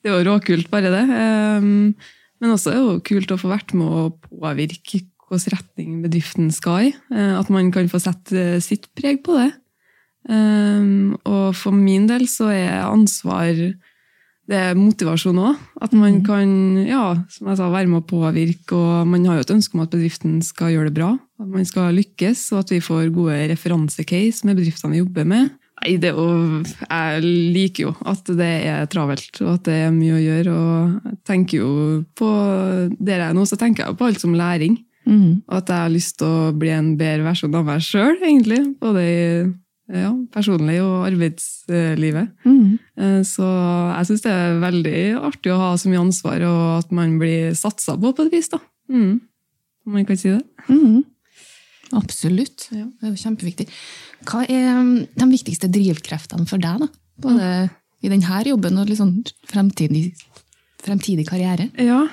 [0.00, 1.04] Det er jo råkult, bare det.
[1.12, 1.68] Eh,
[2.40, 6.50] men også er det jo kult å få vært med å påvirke hvilken retning bedriften
[6.54, 6.92] skal i.
[7.12, 9.50] Eh, at man kan få sette eh, sitt preg på det.
[10.30, 10.88] Eh,
[11.28, 13.54] og for min del så er ansvar
[14.50, 15.62] det er motivasjon òg.
[15.84, 16.50] At man kan
[16.82, 18.76] ja, som jeg sa, være med å påvirke.
[18.76, 21.14] og Man har jo et ønske om at bedriften skal gjøre det bra.
[21.40, 25.54] At man skal lykkes, og at vi får gode referansecase med bedriftene vi jobber med.
[25.80, 26.26] Nei, det å,
[26.84, 27.22] Jeg
[27.54, 30.52] liker jo at det er travelt og at det er mye å gjøre.
[30.52, 31.70] og jeg tenker jo
[32.18, 32.28] på
[32.98, 34.76] Der jeg er nå, så tenker jeg på alt som læring.
[35.08, 35.40] Mm.
[35.48, 38.60] Og at jeg har lyst til å bli en bedre versjon av meg sjøl, egentlig.
[38.82, 39.20] Både i
[39.90, 42.30] ja, personlig og arbeidslivet.
[42.44, 42.78] Mm.
[43.00, 46.92] Eh, Så jeg syns det er veldig artig å ha så mye ansvar, og at
[46.94, 48.50] man blir satsa på på et vis.
[48.52, 48.60] da.
[48.90, 49.20] Mm.
[49.86, 50.44] Om man kan si det.
[50.68, 51.02] Mm.
[51.96, 52.68] Absolutt.
[52.70, 52.86] Ja.
[52.86, 53.66] Det er jo kjempeviktig.
[54.28, 56.90] Hva er um, de viktigste drivkreftene for deg, da?
[57.20, 57.46] Både
[58.00, 59.16] i denne jobben og liksom
[59.50, 60.10] fremtidig,
[60.84, 61.70] fremtidig karriere?
[61.80, 62.04] Ja,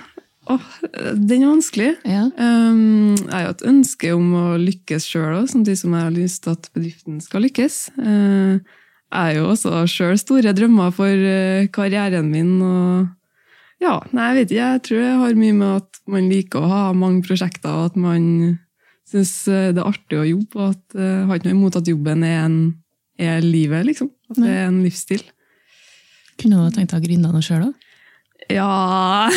[0.47, 0.63] Oh,
[1.11, 1.89] den er vanskelig.
[2.07, 2.21] Ja.
[2.39, 6.43] Um, jeg har et ønske om å lykkes sjøl òg, samtidig som jeg har lyst
[6.45, 7.79] til at bedriften skal lykkes.
[7.99, 8.61] Uh,
[9.13, 12.57] har jo også sjøl store drømmer for uh, karrieren min.
[12.61, 13.07] og
[13.83, 14.61] ja, nei, jeg vet ikke.
[14.61, 17.99] Jeg tror jeg har mye med at man liker å ha mange prosjekter, og at
[18.01, 18.23] man
[19.07, 20.57] syns det er artig å jobbe.
[20.57, 22.57] og at Jeg har ikke noe imot at jobben er, en,
[23.21, 24.09] er livet, liksom.
[24.31, 25.21] At det er en livsstil.
[26.41, 27.73] Kunne du tenkt deg å gründe noe sjøl da?
[28.53, 29.27] Ja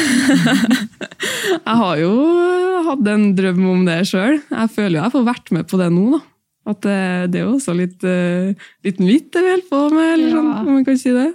[1.67, 2.11] Jeg har jo
[2.87, 4.39] hatt en drøm om det sjøl.
[4.39, 6.21] Jeg føler jo jeg får vært med på det nå, da.
[6.71, 6.97] At det,
[7.33, 8.55] det er jo også litt, uh,
[8.87, 10.61] liten vits det vi holder på med, eller sånn, Ja.
[10.65, 11.29] om man kan si det.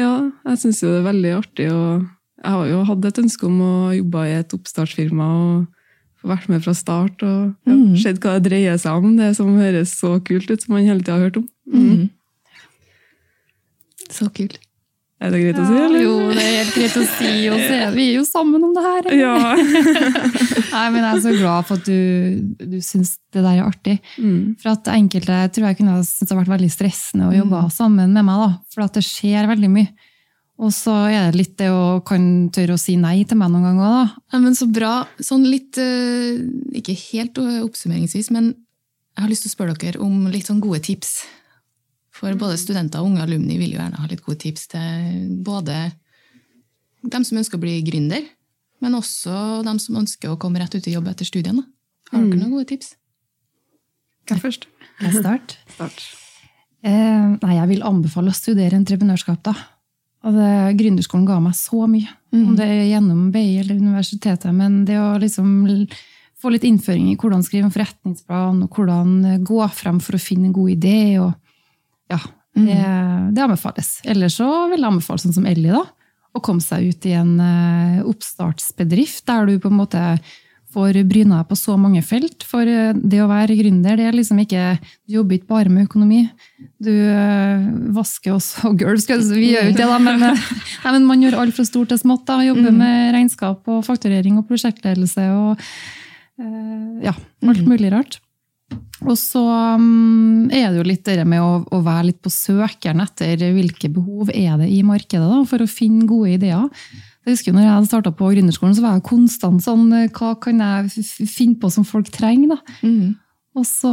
[0.00, 0.10] Ja,
[0.48, 1.68] jeg syns jo det er veldig artig.
[1.70, 2.06] og
[2.42, 5.66] Jeg har jo hatt et ønske om å jobbe i et oppstartsfirma og
[6.20, 7.22] få vært med fra start.
[7.22, 7.96] og ja, mm.
[8.02, 11.00] Sett hva det dreier seg om, det som høres så kult ut, som man hele
[11.04, 11.48] tida har hørt om.
[11.70, 12.10] Mhm.
[14.10, 14.58] Så kult.
[15.22, 16.00] Er det greit å si, eller?
[16.02, 18.82] Jo, det er helt greit å si, og så er vi jo sammen om det
[18.84, 19.10] her.
[19.24, 19.34] Ja.
[20.74, 23.94] Nei, men jeg er så glad for at du, du syns det der er artig.
[24.18, 24.56] Mm.
[24.60, 27.62] For at enkelte tror jeg kunne ha syntes det har vært veldig stressende å jobbe
[27.72, 28.42] sammen med meg.
[28.42, 30.10] da, For at det skjer veldig mye.
[30.62, 33.64] Og så er det litt det å kan tørre å si nei til meg noen
[33.70, 33.94] ganger.
[33.94, 34.26] da.
[34.34, 34.92] Ja, men så bra.
[35.22, 36.42] Sånn litt, eh,
[36.78, 38.52] ikke helt oppsummeringsvis, men
[39.14, 41.24] jeg har lyst til å spørre dere om litt sånn gode tips.
[42.24, 45.76] For både studenter og unge alumni vil jo gjerne ha litt gode tips til både
[47.04, 48.24] dem som ønsker å bli gründer,
[48.80, 51.66] men også dem som ønsker å komme rett ut i jobb etter studiene.
[52.08, 52.94] Har dere noen gode tips?
[54.24, 54.64] Hva først?
[55.02, 55.58] Jeg start.
[55.74, 56.00] Start.
[56.84, 59.54] Eh, nei, jeg vil anbefale å studere entreprenørskap, da.
[60.24, 62.08] Og det, Gründerskolen ga meg så mye.
[62.32, 64.48] Om det er gjennom BI eller universitetet.
[64.56, 65.50] Men det å liksom
[66.40, 70.22] få litt innføring i hvordan skrive en forretningsplan, og hvordan eh, gå frem for å
[70.22, 71.32] finne en god idé, og
[72.12, 72.20] ja,
[72.54, 72.78] det,
[73.34, 73.98] det anbefales.
[74.06, 75.84] Ellers så vil jeg anbefale sånn som Ellie, da.
[76.34, 80.00] Å komme seg ut i en eh, oppstartsbedrift der du på en måte
[80.74, 82.42] får bryna deg på så mange felt.
[82.46, 84.64] For eh, det å være gründer, det er liksom ikke
[85.06, 86.24] Du jobber ikke bare med økonomi.
[86.82, 90.26] Du øh, vasker også gulv, vi gjør jo ikke det, da, men,
[90.84, 92.26] nei, men man gjør alt fra stort til smått.
[92.30, 95.68] da, Jobber med regnskap og fakturering og prosjektledelse og
[97.04, 97.12] ja,
[97.46, 98.18] alt mulig rart.
[99.04, 99.42] Og så
[99.80, 103.90] mm, er det jo litt det med å, å være litt på søkeren etter hvilke
[103.92, 106.70] behov er det i markedet da, for å finne gode ideer.
[107.24, 110.60] Jeg husker jo når jeg starta på gründerskolen, så var jeg konstant sånn Hva kan
[110.60, 112.56] jeg finne på som folk trenger?
[112.56, 112.80] da?
[112.84, 113.14] Mm.
[113.54, 113.90] Og så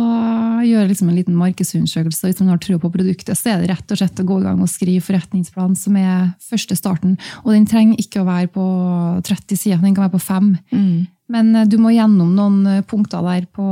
[0.66, 2.32] gjøre liksom en liten markedsundersøkelse.
[2.32, 4.46] Hvis man har tro på produktet, så er det rett og slett å gå i
[4.48, 7.14] gang og skrive forretningsplan, som er første starten.
[7.46, 8.66] Og den trenger ikke å være på
[9.28, 10.50] 30 sider, den kan være på 5.
[10.74, 10.96] Mm.
[11.32, 13.68] Men eh, du må gjennom noen eh, punkter der på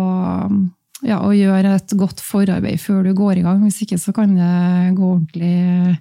[1.05, 3.61] ja, å gjøre et godt forarbeid før du går i gang.
[3.63, 5.99] Hvis ikke så kan det gå ordentlig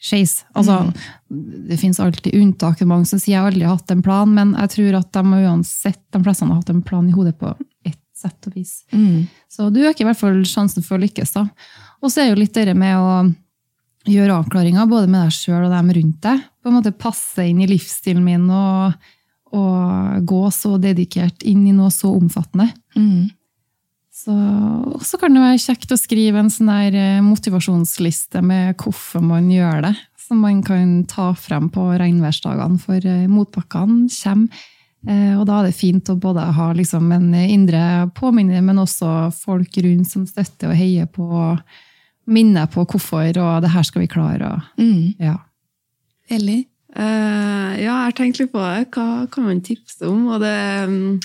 [0.00, 0.44] skeis.
[0.56, 0.92] Altså,
[1.28, 2.80] Det finnes alltid unntak.
[2.88, 6.00] Mange som sier jeg har aldri hatt en plan, men jeg tror at de uansett
[6.10, 7.52] de fleste har hatt en plan i hodet på
[7.84, 8.84] ett sett og vis.
[8.92, 9.28] Mm.
[9.48, 11.34] Så du øker i hvert fall sjansen for å lykkes.
[11.36, 11.46] da.
[12.00, 13.14] Og så er jo litt det med å
[14.08, 16.46] gjøre avklaringer både med deg sjøl og dem rundt deg.
[16.60, 18.96] På en måte passe inn i livsstilen min og,
[19.56, 22.70] og gå så dedikert inn i noe så omfattende.
[22.96, 23.28] Mm.
[24.20, 24.34] Så,
[24.92, 29.22] og så kan det være kjekt å skrive en sånn der eh, motivasjonsliste med hvorfor
[29.24, 29.94] man gjør det.
[30.20, 34.66] Som man kan ta frem på regnværsdagene, for eh, motbakkene kommer.
[35.08, 37.80] Eh, Og da er det fint å både ha liksom en indre
[38.18, 41.24] påminner, men også folk rundt som støtter og heier på
[42.30, 44.52] minner på hvorfor, og det her skal vi klare.
[44.52, 45.14] Og, Mm.
[45.18, 45.38] ja.
[46.30, 46.66] Ellie?
[46.94, 48.90] Uh, ja, jeg har tenkt litt på det.
[48.92, 50.26] Hva kan man tipse om?
[50.34, 50.54] Og det
[50.90, 51.20] mm,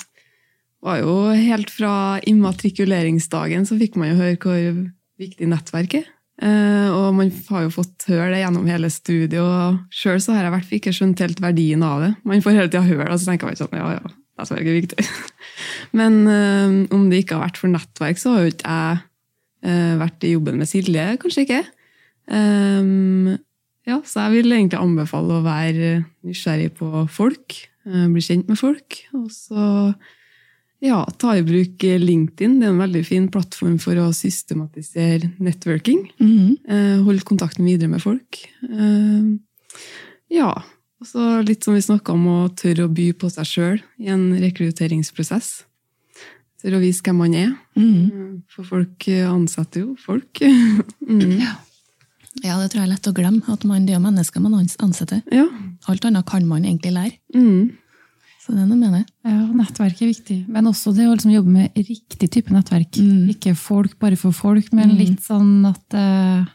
[0.86, 1.94] var jo helt fra
[2.30, 4.84] immatrikuleringsdagen så fikk man jo høre hvor
[5.22, 6.12] viktig nettverk er.
[6.44, 10.54] Eh, og man har jo fått høre det gjennom hele studiet, og sjøl har jeg
[10.56, 12.12] hvert fall ikke skjønt helt verdien av det.
[12.28, 14.80] Man får hele tida høre det, og så tenker man sånn, ja, ja, nettverk er
[14.82, 15.08] viktig.
[16.00, 19.00] Men eh, om det ikke har vært for nettverk, så har jo ikke jeg
[19.72, 21.64] eh, vært i jobben med Silje, kanskje ikke.
[23.86, 25.90] Ja, så jeg vil egentlig anbefale å være
[26.26, 27.54] nysgjerrig på folk,
[27.86, 28.98] bli kjent med folk.
[29.14, 29.68] Og så
[30.86, 32.60] ja, ta i bruk LinkedIn.
[32.62, 36.06] Det er en veldig fin plattform for å systematisere networking.
[36.22, 36.56] Mm.
[36.70, 38.42] Eh, Holde kontakten videre med folk.
[38.70, 39.36] Eh,
[40.36, 40.64] Ja.
[41.02, 44.10] Og så litt som vi snakka om, å tørre å by på seg sjøl i
[44.14, 45.66] en rekrutteringsprosess.
[46.64, 47.52] Tørre å vise hvem man er.
[47.76, 48.10] Mm.
[48.10, 48.42] -hmm.
[48.50, 50.42] For folk eh, ansetter jo folk.
[51.10, 51.42] mm.
[52.44, 53.42] Ja, det tror jeg er lett å glemme.
[53.48, 55.22] At man, det er mennesker man ansetter.
[55.32, 55.46] Ja.
[55.88, 57.20] Alt annet kan man egentlig lære.
[57.36, 57.78] Mm.
[58.46, 59.04] Så det er noe med det.
[59.26, 60.36] Ja, nettverk er viktig.
[60.54, 63.00] Men også det å liksom jobbe med riktig type nettverk.
[63.02, 63.32] Mm.
[63.34, 64.98] Ikke folk bare for folk, men Mm.
[65.00, 66.46] litt sånn at eh,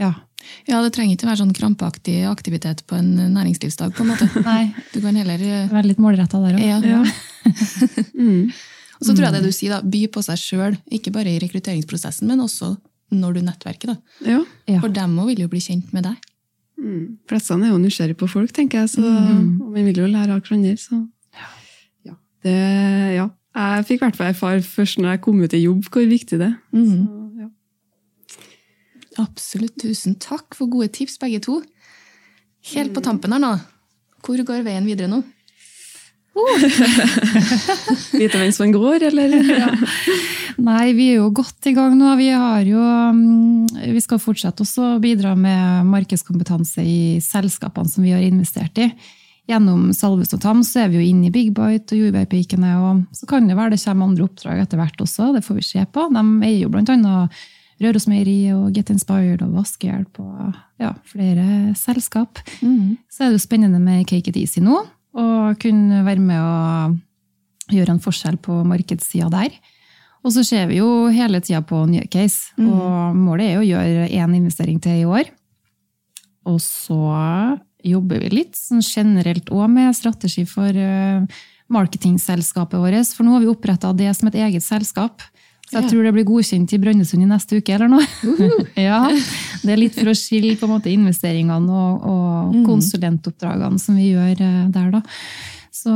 [0.00, 0.14] Ja.
[0.66, 4.26] Ja, det trenger ikke være sånn krampaktig aktivitet på en næringslivsdag, på en måte.
[4.44, 6.66] Nei, Du kan heller eh, være litt målretta der òg.
[6.66, 6.80] ja.
[6.82, 7.04] Ja.
[8.20, 8.50] Mm.
[9.00, 11.38] Og så tror jeg det du sier, da, by på seg sjøl, ikke bare i
[11.40, 12.74] rekrutteringsprosessen, men også
[13.16, 13.94] når du nettverker.
[13.94, 13.96] da.
[14.68, 14.80] ja.
[14.80, 16.18] For dem òg vil jo bli kjent med deg.
[16.80, 17.16] Mm.
[17.28, 19.60] Flestene er jo nysgjerrige på folk, tenker jeg, så, Mm.
[19.62, 20.76] og man vil jo lære av hverandre.
[20.78, 21.00] Så.
[22.44, 22.50] Ja.
[22.50, 23.26] Det, ja.
[23.60, 26.38] Jeg fikk i hvert fall erfare først når jeg kom ut i jobb, hvor viktig
[26.38, 26.56] det er.
[26.72, 26.86] Mm.
[26.86, 27.48] Så, ja.
[29.24, 29.76] Absolutt.
[29.82, 31.60] Tusen takk for gode tips, begge to.
[32.74, 33.54] Helt på tampen her nå.
[34.24, 35.22] Hvor går veien videre nå?
[38.14, 39.34] Vite mens man går, eller?
[40.70, 42.12] Nei, vi er jo godt i gang nå.
[42.20, 42.80] Vi, har jo,
[43.16, 48.90] mm, vi skal fortsette å bidra med markedskompetanse i selskapene som vi har investert i.
[49.50, 52.74] Gjennom Salvesen og Tam så er vi jo inne i Big Bite og jordbærpikene.
[52.78, 55.64] og Så kan det være det kommer andre oppdrag etter hvert også, det får vi
[55.66, 56.04] se på.
[56.14, 57.40] De eier jo annet
[57.80, 62.38] Rørosmeieriet og Get Inspired og Vaskehjelp og ja, flere selskap.
[63.08, 64.82] Så er det jo spennende med Cake It Easy nå,
[65.16, 69.56] og kunne være med å gjøre en forskjell på markedssida der.
[70.20, 73.70] Og så ser vi jo hele tida på nye case, og målet er jo å
[73.70, 75.32] gjøre én investering til i år.
[76.44, 77.00] Og så
[77.86, 83.44] jobber vi litt sånn generelt òg med strategi for eh, marketingselskapet vårt, for nå har
[83.44, 85.22] vi oppretta det som et eget selskap.
[85.70, 88.02] Så jeg tror det blir godkjent i Brønnøysund i neste uke, eller noe.
[88.88, 89.04] ja,
[89.62, 94.08] Det er litt for å skille på en måte investeringene og, og konsulentoppdragene som vi
[94.10, 95.04] gjør eh, der, da.
[95.70, 95.92] Så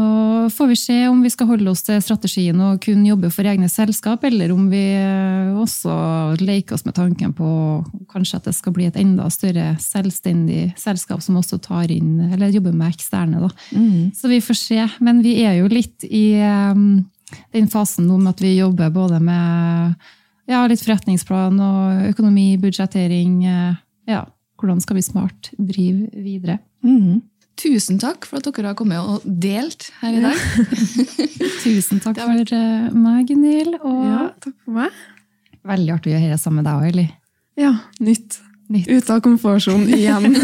[0.55, 3.67] får vi se om vi skal holde oss til strategien og kun jobbe for egne
[3.69, 5.95] selskap, eller om vi eh, også
[6.39, 7.49] leker oss med tanken på
[8.13, 12.55] kanskje at det skal bli et enda større selvstendig selskap som også tar inn, eller
[12.55, 13.43] jobber med eksterne.
[13.43, 13.51] da.
[14.15, 14.87] Så vi får se.
[15.01, 16.75] Men vi er jo litt i eh,
[17.57, 19.97] den fasen nå med at vi jobber både med
[20.47, 23.45] ja, litt forretningsplan og økonomi, budsjettering.
[23.45, 23.75] eh,
[24.07, 24.27] Ja,
[24.61, 26.61] hvordan skal vi smart drive videre?
[27.61, 30.41] Tusen takk for at dere har kommet og delt her i dag.
[31.65, 33.77] Tusen takk for eh, meg, Gunhild.
[33.83, 34.97] Og Ja, takk for meg.
[35.65, 37.07] veldig artig å gjøre det sammen med deg òg, Eli.
[37.61, 38.41] Ja, nytt.
[38.75, 38.89] Nytt.
[38.89, 40.35] Ute av komfortsonen igjen.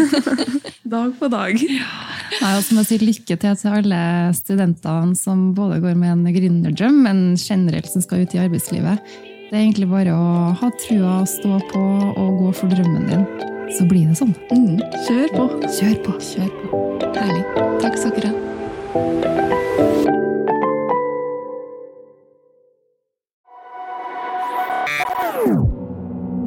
[0.94, 1.56] dag på dag.
[1.61, 4.00] Nei, og så må jeg si lykke til til alle
[4.36, 9.02] studentene som både går med en gründerdrøm, men generelt som skal ut i arbeidslivet.
[9.50, 13.59] Det er egentlig bare å ha trua, stå på og gå for drømmen din.
[13.78, 14.34] Så blir det sånn.
[14.50, 14.80] Mm.
[15.06, 15.48] Kjør på.
[15.78, 16.16] Kjør på!
[16.32, 16.84] Kjør på.
[17.14, 17.44] Herlig.
[17.82, 18.46] Takk skal dere ha.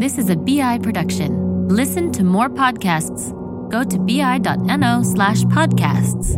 [0.03, 1.67] This is a BI production.
[1.69, 3.31] Listen to more podcasts.
[3.71, 6.35] Go to bi.no slash podcasts.